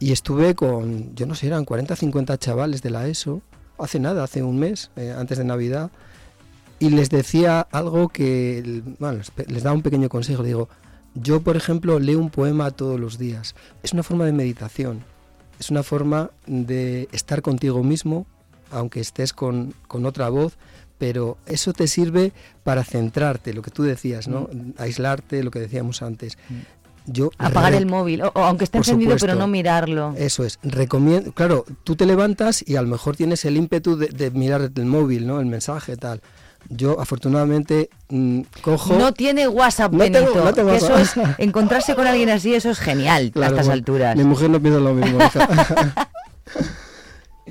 y 0.00 0.12
estuve 0.12 0.54
con, 0.56 1.14
yo 1.14 1.26
no 1.26 1.34
sé, 1.36 1.46
eran 1.46 1.64
40, 1.64 1.94
50 1.94 2.36
chavales 2.38 2.82
de 2.82 2.90
la 2.90 3.06
ESO, 3.06 3.42
hace 3.78 4.00
nada, 4.00 4.24
hace 4.24 4.42
un 4.42 4.58
mes, 4.58 4.90
eh, 4.96 5.14
antes 5.16 5.38
de 5.38 5.44
Navidad, 5.44 5.90
y 6.78 6.90
les 6.90 7.10
decía 7.10 7.60
algo 7.70 8.08
que, 8.08 8.82
bueno, 8.98 9.20
les, 9.46 9.62
daba 9.62 9.74
un 9.74 9.82
pequeño 9.82 10.08
consejo, 10.08 10.42
digo, 10.42 10.68
yo 11.14 11.40
por 11.40 11.56
ejemplo 11.56 11.98
leo 11.98 12.18
un 12.18 12.30
poema 12.30 12.70
todos 12.70 12.98
los 12.98 13.18
días, 13.18 13.54
es 13.82 13.92
una 13.92 14.02
forma 14.02 14.24
de 14.24 14.32
meditación, 14.32 15.04
es 15.58 15.70
una 15.70 15.82
forma 15.82 16.30
de 16.46 17.08
estar 17.12 17.42
contigo 17.42 17.82
mismo, 17.82 18.26
aunque 18.70 19.00
estés 19.00 19.32
con, 19.32 19.74
con 19.86 20.04
otra 20.06 20.28
voz, 20.28 20.56
pero 20.98 21.38
eso 21.46 21.72
te 21.72 21.86
sirve 21.86 22.32
para 22.62 22.84
centrarte, 22.84 23.52
lo 23.52 23.62
que 23.62 23.70
tú 23.70 23.82
decías, 23.82 24.28
¿no? 24.28 24.48
Aislarte, 24.78 25.42
lo 25.42 25.50
que 25.50 25.60
decíamos 25.60 26.02
antes. 26.02 26.38
Yo 27.06 27.30
Apagar 27.36 27.74
el 27.74 27.86
móvil, 27.86 28.22
o, 28.22 28.32
o 28.34 28.40
aunque 28.40 28.64
esté 28.64 28.78
encendido, 28.78 29.16
pero 29.20 29.34
no 29.34 29.46
mirarlo. 29.46 30.14
Eso 30.16 30.44
es, 30.44 30.58
recomiendo, 30.62 31.32
claro, 31.32 31.64
tú 31.84 31.96
te 31.96 32.06
levantas 32.06 32.64
y 32.66 32.76
a 32.76 32.82
lo 32.82 32.88
mejor 32.88 33.16
tienes 33.16 33.44
el 33.44 33.56
ímpetu 33.56 33.96
de, 33.96 34.08
de 34.08 34.30
mirar 34.30 34.70
el 34.74 34.86
móvil, 34.86 35.26
¿no? 35.26 35.40
El 35.40 35.46
mensaje, 35.46 35.96
tal. 35.96 36.22
Yo 36.68 37.00
afortunadamente 37.00 37.90
mm, 38.08 38.40
cojo... 38.62 38.94
No 38.98 39.12
tiene 39.12 39.46
WhatsApp, 39.48 39.92
No 39.92 39.98
tengo- 40.04 40.20
Benito. 40.20 40.44
no 40.44 40.54
tengo 40.54 40.70
que 40.70 40.76
eso 40.76 40.96
es, 40.96 41.16
WhatsApp. 41.16 41.34
encontrarse 41.40 41.94
con 41.94 42.06
alguien 42.06 42.30
así, 42.30 42.54
eso 42.54 42.70
es 42.70 42.78
genial 42.78 43.30
Claro, 43.32 43.46
a 43.46 43.60
estas 43.60 43.66
bueno, 43.66 43.78
alturas. 43.80 44.16
Mi 44.16 44.24
mujer 44.24 44.50
no 44.50 44.60
piensa 44.60 44.80
lo 44.80 44.94
mismo. 44.94 45.18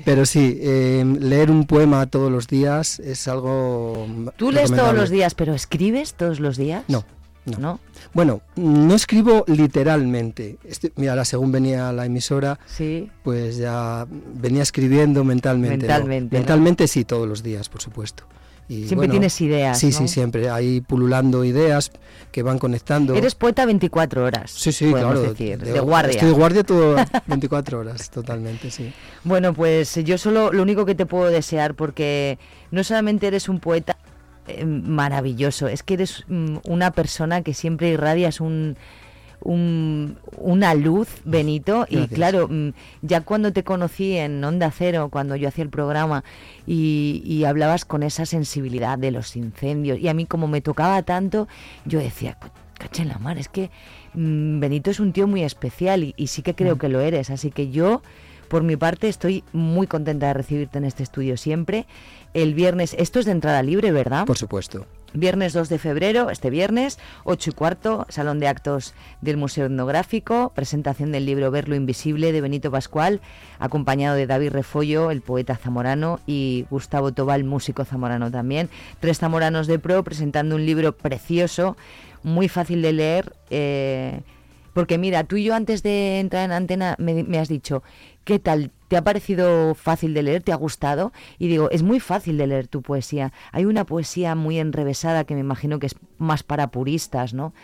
Pero 0.04 0.26
sí, 0.26 0.58
eh, 0.60 1.04
leer 1.20 1.50
un 1.50 1.66
poema 1.66 2.06
todos 2.06 2.30
los 2.30 2.48
días 2.48 2.98
es 2.98 3.28
algo. 3.28 4.06
Tú 4.36 4.50
lees 4.50 4.70
todos 4.70 4.94
los 4.94 5.08
días, 5.08 5.34
pero 5.34 5.54
¿escribes 5.54 6.14
todos 6.14 6.40
los 6.40 6.56
días? 6.56 6.82
No, 6.88 7.04
no. 7.46 7.58
¿No? 7.58 7.80
Bueno, 8.12 8.40
no 8.56 8.94
escribo 8.94 9.44
literalmente. 9.46 10.58
Este- 10.64 10.92
mira, 10.96 11.12
ahora 11.12 11.24
según 11.24 11.52
venía 11.52 11.92
la 11.92 12.06
emisora, 12.06 12.58
Sí. 12.66 13.08
pues 13.22 13.56
ya 13.56 14.06
venía 14.10 14.62
escribiendo 14.62 15.22
mentalmente. 15.22 15.86
¿no? 15.86 15.92
Mentalmente, 15.92 16.34
¿no? 16.34 16.40
Mentalmente 16.40 16.88
sí, 16.88 17.04
todos 17.04 17.28
los 17.28 17.42
días, 17.44 17.68
por 17.68 17.80
supuesto. 17.80 18.24
Y, 18.68 18.86
Siempre 18.86 19.08
tienes 19.08 19.38
ideas, 19.40 19.78
Sí, 19.78 19.86
¿no? 19.86 19.92
sí, 19.92 20.08
siempre. 20.08 20.48
Ahí 20.48 20.80
pululando 20.80 21.44
ideas 21.44 21.90
que 22.32 22.42
van 22.42 22.58
conectando. 22.58 23.14
Eres 23.14 23.34
poeta 23.34 23.66
24 23.66 24.24
horas. 24.24 24.50
Sí, 24.50 24.72
sí, 24.72 24.90
claro. 24.90 25.20
decir, 25.20 25.58
de, 25.58 25.80
guardia. 25.80 26.12
Estoy 26.12 26.28
de 26.28 26.34
guardia 26.34 26.64
todo 26.64 26.96
24 27.26 27.80
horas, 27.80 28.10
totalmente, 28.10 28.70
sí. 28.70 28.92
Bueno, 29.22 29.52
pues 29.52 29.94
yo 30.04 30.16
solo 30.18 30.52
lo 30.52 30.62
único 30.62 30.86
que 30.86 30.94
te 30.94 31.04
puedo 31.06 31.30
desear, 31.30 31.74
porque 31.74 32.38
no 32.70 32.82
solamente 32.84 33.26
eres 33.26 33.48
un 33.48 33.60
poeta 33.60 33.96
eh, 34.46 34.64
maravilloso, 34.64 35.68
es 35.68 35.82
que 35.82 35.94
eres 35.94 36.24
mm, 36.28 36.56
una 36.66 36.90
persona 36.90 37.42
que 37.42 37.54
siempre 37.54 37.90
irradias 37.90 38.40
un, 38.40 38.76
un- 39.44 40.16
una 40.38 40.74
luz, 40.74 41.08
Benito, 41.24 41.86
y 41.88 42.06
claro, 42.08 42.48
mm, 42.48 42.70
ya 43.02 43.20
cuando 43.20 43.52
te 43.52 43.62
conocí 43.62 44.16
en 44.16 44.42
Onda 44.42 44.70
Cero, 44.70 45.08
cuando 45.10 45.36
yo 45.36 45.48
hacía 45.48 45.64
el 45.64 45.70
programa, 45.70 46.24
y, 46.66 47.22
y 47.24 47.44
hablabas 47.44 47.84
con 47.84 48.02
esa 48.02 48.26
sensibilidad 48.26 48.98
de 48.98 49.10
los 49.10 49.36
incendios, 49.36 49.98
y 49.98 50.08
a 50.08 50.14
mí 50.14 50.26
como 50.26 50.48
me 50.48 50.60
tocaba 50.60 51.02
tanto, 51.02 51.46
yo 51.84 51.98
decía, 52.00 52.34
"Co- 52.40 52.48
cacha 52.78 53.02
en 53.02 53.08
la 53.08 53.18
mar, 53.18 53.38
es 53.38 53.48
que 53.48 53.70
mm, 54.14 54.60
Benito 54.60 54.90
es 54.90 54.98
un 55.00 55.12
tío 55.12 55.26
muy 55.26 55.42
especial 55.42 56.02
y, 56.04 56.14
y 56.16 56.26
sí 56.28 56.42
que 56.42 56.52
Mm. 56.52 56.56
creo 56.56 56.78
que 56.78 56.88
lo 56.88 57.00
eres, 57.00 57.30
así 57.30 57.50
que 57.50 57.70
yo... 57.70 58.02
Por 58.48 58.62
mi 58.62 58.76
parte, 58.76 59.08
estoy 59.08 59.42
muy 59.54 59.86
contenta 59.86 60.26
de 60.28 60.34
recibirte 60.34 60.76
en 60.78 60.84
este 60.84 61.02
estudio 61.02 61.36
siempre. 61.38 61.86
El 62.34 62.52
viernes, 62.54 62.94
esto 62.98 63.18
es 63.18 63.24
de 63.24 63.32
entrada 63.32 63.62
libre, 63.62 63.90
¿verdad? 63.90 64.26
Por 64.26 64.36
supuesto. 64.36 64.86
Viernes 65.16 65.52
2 65.52 65.68
de 65.68 65.78
febrero, 65.78 66.28
este 66.28 66.50
viernes, 66.50 66.98
8 67.22 67.50
y 67.50 67.52
cuarto, 67.52 68.04
Salón 68.08 68.40
de 68.40 68.48
Actos 68.48 68.94
del 69.20 69.36
Museo 69.36 69.66
Etnográfico, 69.66 70.50
presentación 70.56 71.12
del 71.12 71.24
libro 71.24 71.52
Ver 71.52 71.68
lo 71.68 71.76
Invisible 71.76 72.32
de 72.32 72.40
Benito 72.40 72.72
Pascual, 72.72 73.20
acompañado 73.60 74.16
de 74.16 74.26
David 74.26 74.50
Refollo, 74.50 75.12
el 75.12 75.22
poeta 75.22 75.56
zamorano, 75.56 76.18
y 76.26 76.66
Gustavo 76.68 77.12
Tobal, 77.12 77.44
músico 77.44 77.84
zamorano 77.84 78.32
también. 78.32 78.68
Tres 78.98 79.20
zamoranos 79.20 79.68
de 79.68 79.78
pro 79.78 80.02
presentando 80.02 80.56
un 80.56 80.66
libro 80.66 80.96
precioso, 80.96 81.76
muy 82.24 82.48
fácil 82.48 82.82
de 82.82 82.92
leer. 82.92 83.32
eh, 83.50 84.20
porque 84.72 84.98
mira, 84.98 85.22
tú 85.22 85.36
y 85.36 85.44
yo 85.44 85.54
antes 85.54 85.84
de 85.84 86.18
entrar 86.18 86.44
en 86.44 86.50
antena 86.50 86.96
me, 86.98 87.22
me 87.22 87.38
has 87.38 87.48
dicho, 87.48 87.84
¿qué 88.24 88.38
tal? 88.38 88.70
¿Te 88.88 88.96
ha 88.96 89.04
parecido 89.04 89.74
fácil 89.74 90.14
de 90.14 90.22
leer? 90.22 90.42
¿Te 90.42 90.52
ha 90.52 90.56
gustado? 90.56 91.12
Y 91.38 91.48
digo, 91.48 91.70
es 91.70 91.82
muy 91.82 92.00
fácil 92.00 92.38
de 92.38 92.46
leer 92.46 92.68
tu 92.68 92.82
poesía. 92.82 93.32
Hay 93.52 93.64
una 93.64 93.84
poesía 93.84 94.34
muy 94.34 94.58
enrevesada 94.58 95.24
que 95.24 95.34
me 95.34 95.40
imagino 95.40 95.78
que 95.78 95.86
es 95.86 95.96
más 96.18 96.42
para 96.42 96.70
puristas, 96.70 97.34
¿no? 97.34 97.54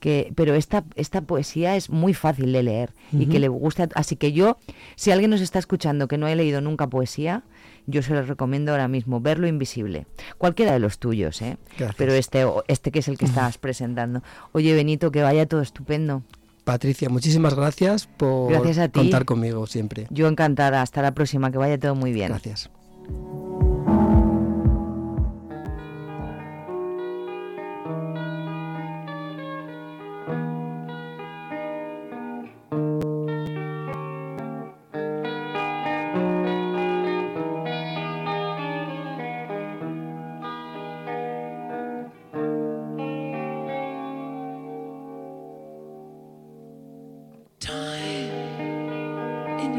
Que, 0.00 0.32
pero 0.36 0.54
esta, 0.54 0.84
esta 0.94 1.22
poesía 1.22 1.74
es 1.74 1.90
muy 1.90 2.14
fácil 2.14 2.52
de 2.52 2.62
leer 2.62 2.92
y 3.10 3.26
que 3.26 3.40
le 3.40 3.48
gusta. 3.48 3.88
Así 3.96 4.14
que 4.14 4.32
yo, 4.32 4.56
si 4.94 5.10
alguien 5.10 5.30
nos 5.30 5.40
está 5.40 5.58
escuchando 5.58 6.06
que 6.06 6.18
no 6.18 6.26
ha 6.26 6.34
leído 6.36 6.60
nunca 6.60 6.86
poesía, 6.86 7.42
yo 7.86 8.02
se 8.02 8.14
lo 8.14 8.22
recomiendo 8.22 8.70
ahora 8.70 8.86
mismo, 8.86 9.20
Ver 9.20 9.40
lo 9.40 9.48
Invisible. 9.48 10.06
Cualquiera 10.36 10.72
de 10.72 10.78
los 10.78 10.98
tuyos, 10.98 11.42
¿eh? 11.42 11.56
Gracias. 11.76 11.96
Pero 11.96 12.12
este, 12.12 12.46
este 12.68 12.92
que 12.92 13.00
es 13.00 13.08
el 13.08 13.18
que 13.18 13.24
estás 13.26 13.58
presentando. 13.58 14.22
Oye, 14.52 14.72
Benito, 14.72 15.10
que 15.10 15.22
vaya 15.22 15.46
todo 15.46 15.62
estupendo. 15.62 16.22
Patricia, 16.68 17.08
muchísimas 17.08 17.54
gracias 17.54 18.06
por 18.18 18.50
Gracias 18.52 18.76
a 18.76 18.88
ti. 18.88 19.00
contar 19.00 19.24
conmigo 19.24 19.66
siempre. 19.66 20.06
Yo 20.10 20.28
encantada. 20.28 20.82
Hasta 20.82 21.00
la 21.00 21.14
próxima. 21.14 21.50
Que 21.50 21.56
vaya 21.56 21.78
todo 21.78 21.94
muy 21.94 22.12
bien. 22.12 22.28
Gracias. 22.28 22.68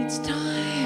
It's 0.09 0.17
time 0.27 0.78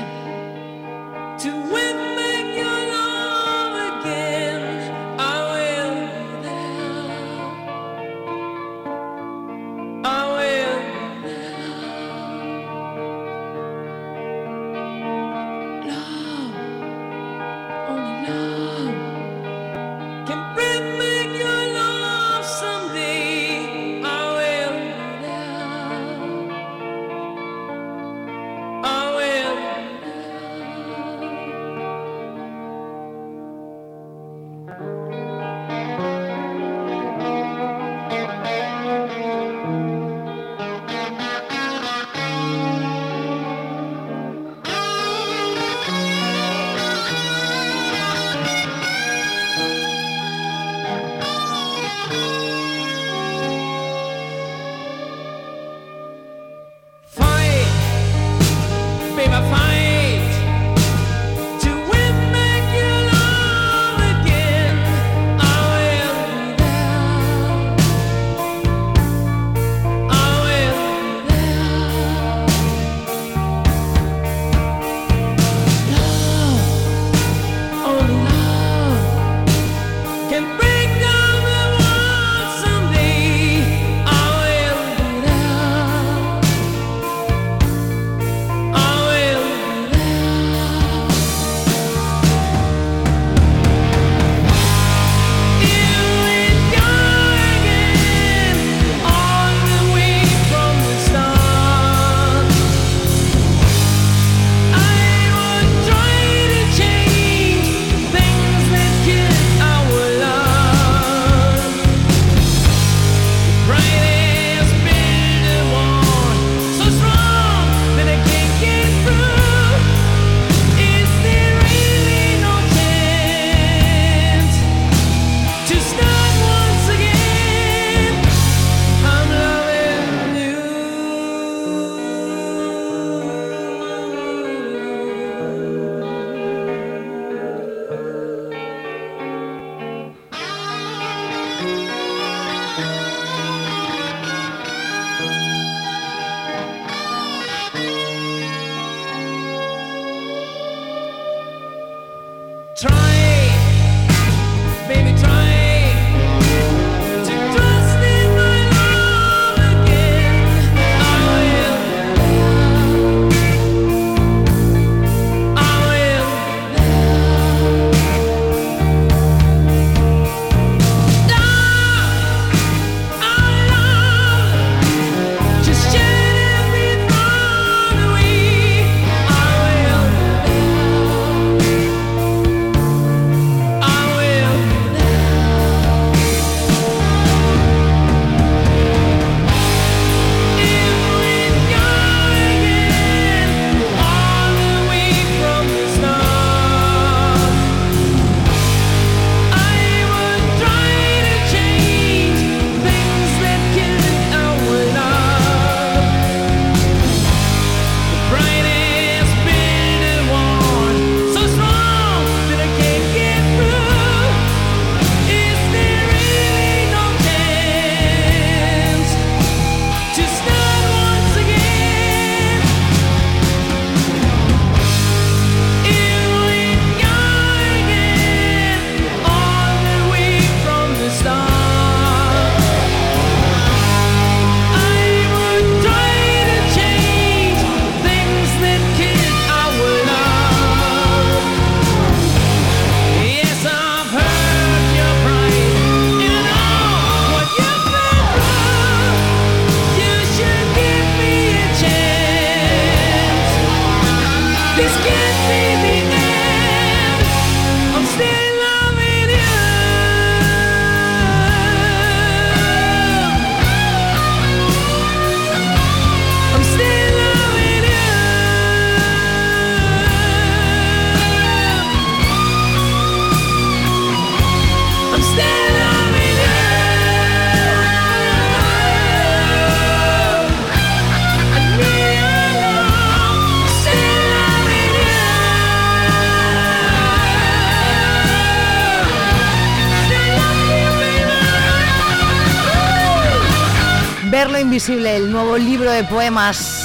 poemas 296.06 296.84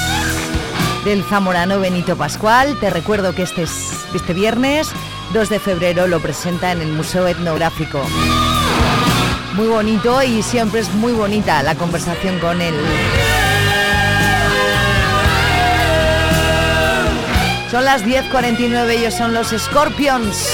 del 1.04 1.24
zamorano 1.24 1.78
Benito 1.80 2.16
Pascual. 2.16 2.76
Te 2.80 2.90
recuerdo 2.90 3.34
que 3.34 3.42
este, 3.42 3.62
es- 3.62 3.90
este 4.14 4.32
viernes 4.34 4.88
2 5.32 5.48
de 5.48 5.58
febrero 5.60 6.06
lo 6.06 6.20
presenta 6.20 6.72
en 6.72 6.80
el 6.80 6.92
Museo 6.92 7.26
Etnográfico. 7.26 8.02
Muy 9.54 9.66
bonito 9.66 10.22
y 10.22 10.42
siempre 10.42 10.80
es 10.80 10.90
muy 10.94 11.12
bonita 11.12 11.62
la 11.62 11.74
conversación 11.74 12.38
con 12.38 12.60
él. 12.60 12.74
Son 17.70 17.84
las 17.84 18.02
10.49, 18.04 18.90
ellos 18.96 19.14
son 19.14 19.34
los 19.34 19.48
Scorpions. 19.48 20.48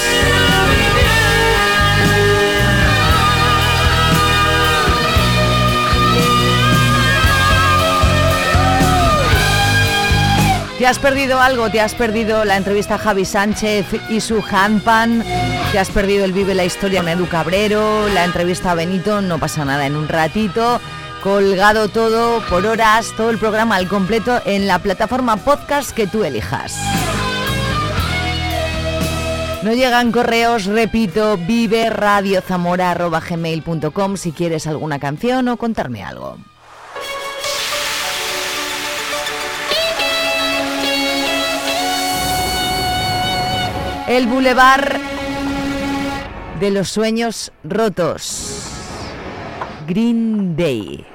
¿Te 10.77 10.85
has 10.85 10.99
perdido 10.99 11.39
algo? 11.39 11.69
¿Te 11.69 11.79
has 11.79 11.95
perdido 11.95 12.43
la 12.43 12.57
entrevista 12.57 12.95
a 12.95 12.97
Javi 12.97 13.23
Sánchez 13.23 13.85
y 14.09 14.19
su 14.19 14.43
handpan? 14.51 15.23
¿Te 15.71 15.79
has 15.79 15.89
perdido 15.89 16.25
el 16.25 16.33
Vive 16.33 16.53
la 16.53 16.65
Historia 16.65 16.99
con 16.99 17.07
Edu 17.07 17.29
Cabrero? 17.29 18.09
La 18.09 18.25
entrevista 18.25 18.71
a 18.71 18.75
Benito, 18.75 19.21
no 19.21 19.39
pasa 19.39 19.63
nada, 19.63 19.85
en 19.85 19.95
un 19.95 20.09
ratito. 20.09 20.81
Colgado 21.23 21.87
todo 21.87 22.41
por 22.49 22.65
horas, 22.65 23.13
todo 23.15 23.29
el 23.29 23.37
programa 23.37 23.77
al 23.77 23.87
completo 23.87 24.41
en 24.45 24.67
la 24.67 24.79
plataforma 24.79 25.37
podcast 25.37 25.91
que 25.91 26.07
tú 26.07 26.25
elijas. 26.25 26.75
No 29.63 29.71
llegan 29.71 30.11
correos, 30.11 30.65
repito, 30.65 31.37
vive 31.37 31.89
radiozamora.gmail.com 31.89 34.17
si 34.17 34.33
quieres 34.33 34.67
alguna 34.67 34.99
canción 34.99 35.47
o 35.47 35.55
contarme 35.55 36.03
algo. 36.03 36.37
El 44.07 44.27
Boulevard 44.27 44.99
de 46.59 46.69
los 46.69 46.89
Sueños 46.89 47.51
Rotos. 47.63 48.69
Green 49.87 50.55
Day. 50.55 51.14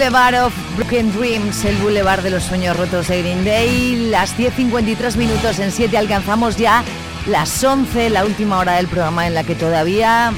Boulevard 0.00 0.46
of 0.46 0.54
Broken 0.76 1.12
Dreams, 1.12 1.62
el 1.66 1.76
Boulevard 1.76 2.22
de 2.22 2.30
los 2.30 2.44
sueños 2.44 2.74
rotos 2.74 3.08
de 3.08 3.20
Green 3.20 3.44
Day. 3.44 4.08
Las 4.08 4.34
10.53 4.34 5.16
minutos 5.16 5.58
en 5.58 5.70
7 5.70 5.98
alcanzamos 5.98 6.56
ya 6.56 6.82
las 7.26 7.62
11, 7.62 8.08
la 8.08 8.24
última 8.24 8.58
hora 8.58 8.76
del 8.76 8.88
programa 8.88 9.26
en 9.26 9.34
la 9.34 9.44
que 9.44 9.54
todavía 9.54 10.32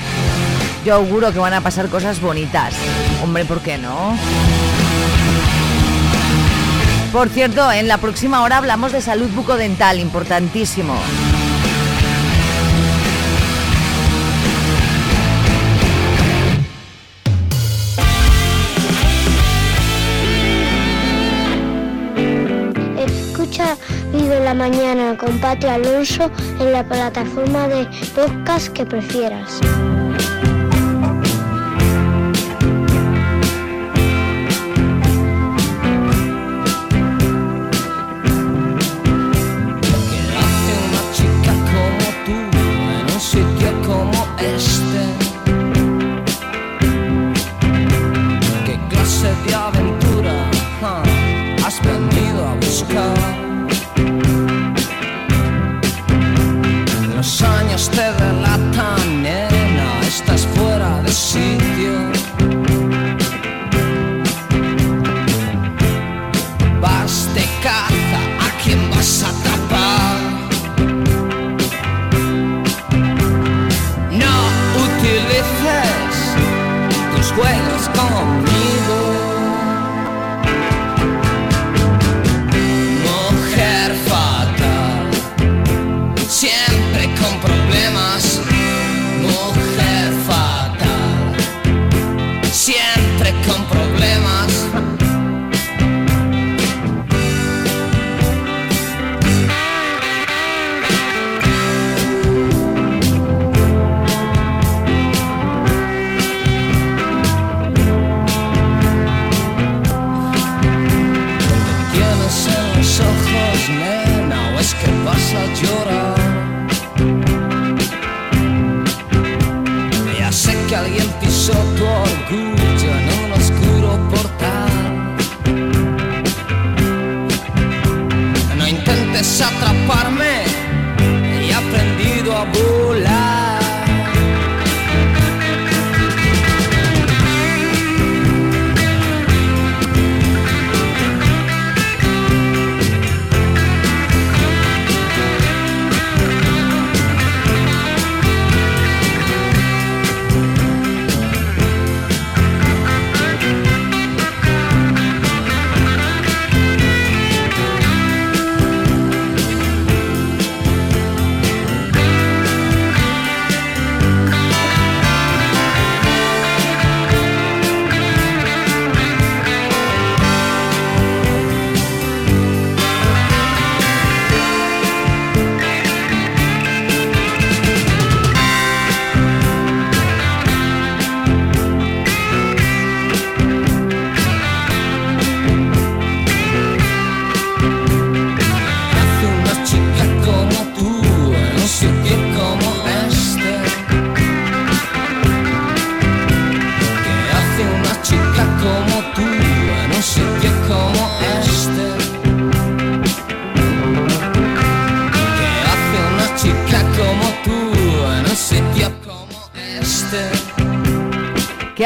yo 0.84 0.96
auguro 0.96 1.32
que 1.32 1.38
van 1.38 1.54
a 1.54 1.60
pasar 1.60 1.88
cosas 1.88 2.20
bonitas. 2.20 2.74
Hombre, 3.22 3.44
¿por 3.44 3.60
qué 3.60 3.78
no? 3.78 4.18
Por 7.12 7.28
cierto, 7.28 7.70
en 7.70 7.86
la 7.86 7.98
próxima 7.98 8.42
hora 8.42 8.56
hablamos 8.56 8.90
de 8.90 9.00
salud 9.00 9.30
bucodental, 9.30 10.00
importantísimo. 10.00 10.98
Mañana 24.54 25.16
con 25.16 25.38
Pati 25.40 25.66
Alonso 25.66 26.30
en 26.60 26.72
la 26.72 26.84
plataforma 26.84 27.68
de 27.68 27.88
podcast 28.14 28.68
que 28.68 28.84
prefieras. 28.84 29.60
hace 40.36 40.72
una 40.86 41.02
chica 41.12 41.52
como 41.72 42.06
tú 42.26 42.36
en 42.92 43.04
un 43.10 43.20
sitio 43.20 43.70
como 43.86 44.20
este? 44.38 45.02
¿Qué 48.66 48.78
clase 48.90 49.30
de 49.46 49.54
aventura 49.54 50.50
ah, 50.82 51.02
has 51.64 51.80
venido 51.82 52.46
a 52.46 52.54
buscar? 52.56 53.52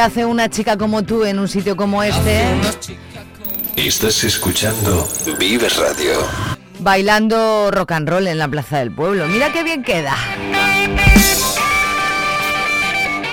Hace 0.06 0.24
una 0.24 0.48
chica 0.48 0.76
como 0.76 1.02
tú 1.02 1.24
en 1.24 1.40
un 1.40 1.48
sitio 1.48 1.76
como 1.76 2.00
este? 2.00 2.44
Estás 3.76 4.22
escuchando 4.22 5.06
Vive 5.36 5.68
Radio. 5.68 6.14
Bailando 6.78 7.72
rock 7.72 7.90
and 7.90 8.08
roll 8.08 8.28
en 8.28 8.38
la 8.38 8.46
Plaza 8.46 8.78
del 8.78 8.92
Pueblo. 8.92 9.26
Mira 9.26 9.52
qué 9.52 9.64
bien 9.64 9.82
queda. 9.82 10.14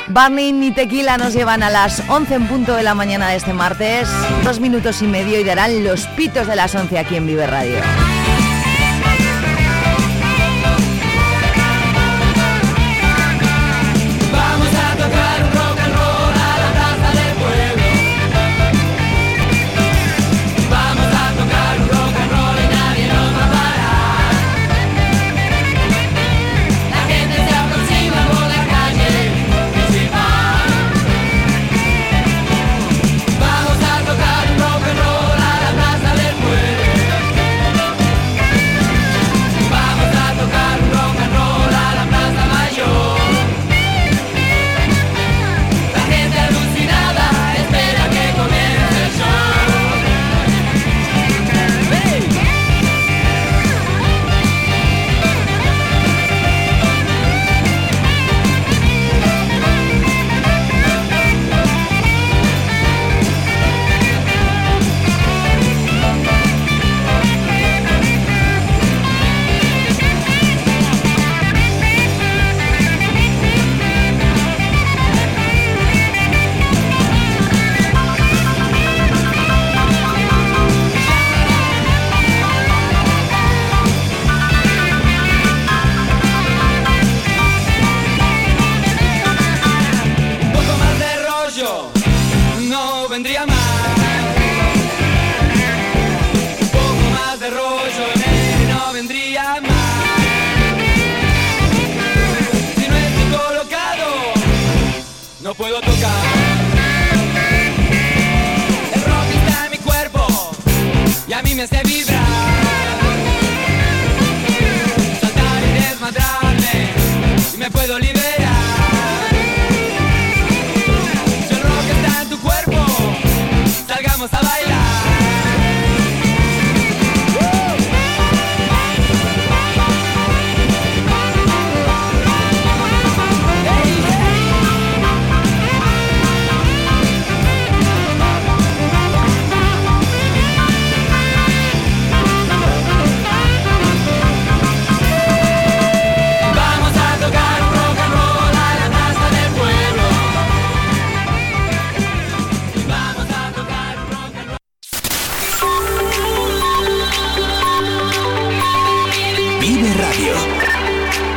Barney 0.08 0.50
y 0.68 0.72
Tequila 0.72 1.18
nos 1.18 1.34
llevan 1.34 1.62
a 1.62 1.70
las 1.70 2.02
11 2.10 2.34
en 2.34 2.48
punto 2.48 2.76
de 2.76 2.82
la 2.82 2.96
mañana 2.96 3.30
de 3.30 3.36
este 3.36 3.54
martes. 3.54 4.10
Dos 4.44 4.60
minutos 4.60 5.04
y 5.04 5.06
medio 5.06 5.40
y 5.40 5.44
darán 5.44 5.84
los 5.84 6.08
pitos 6.08 6.48
de 6.48 6.56
las 6.56 6.74
11 6.74 6.98
aquí 6.98 7.18
en 7.18 7.28
Vive 7.28 7.46
Radio. 7.46 7.78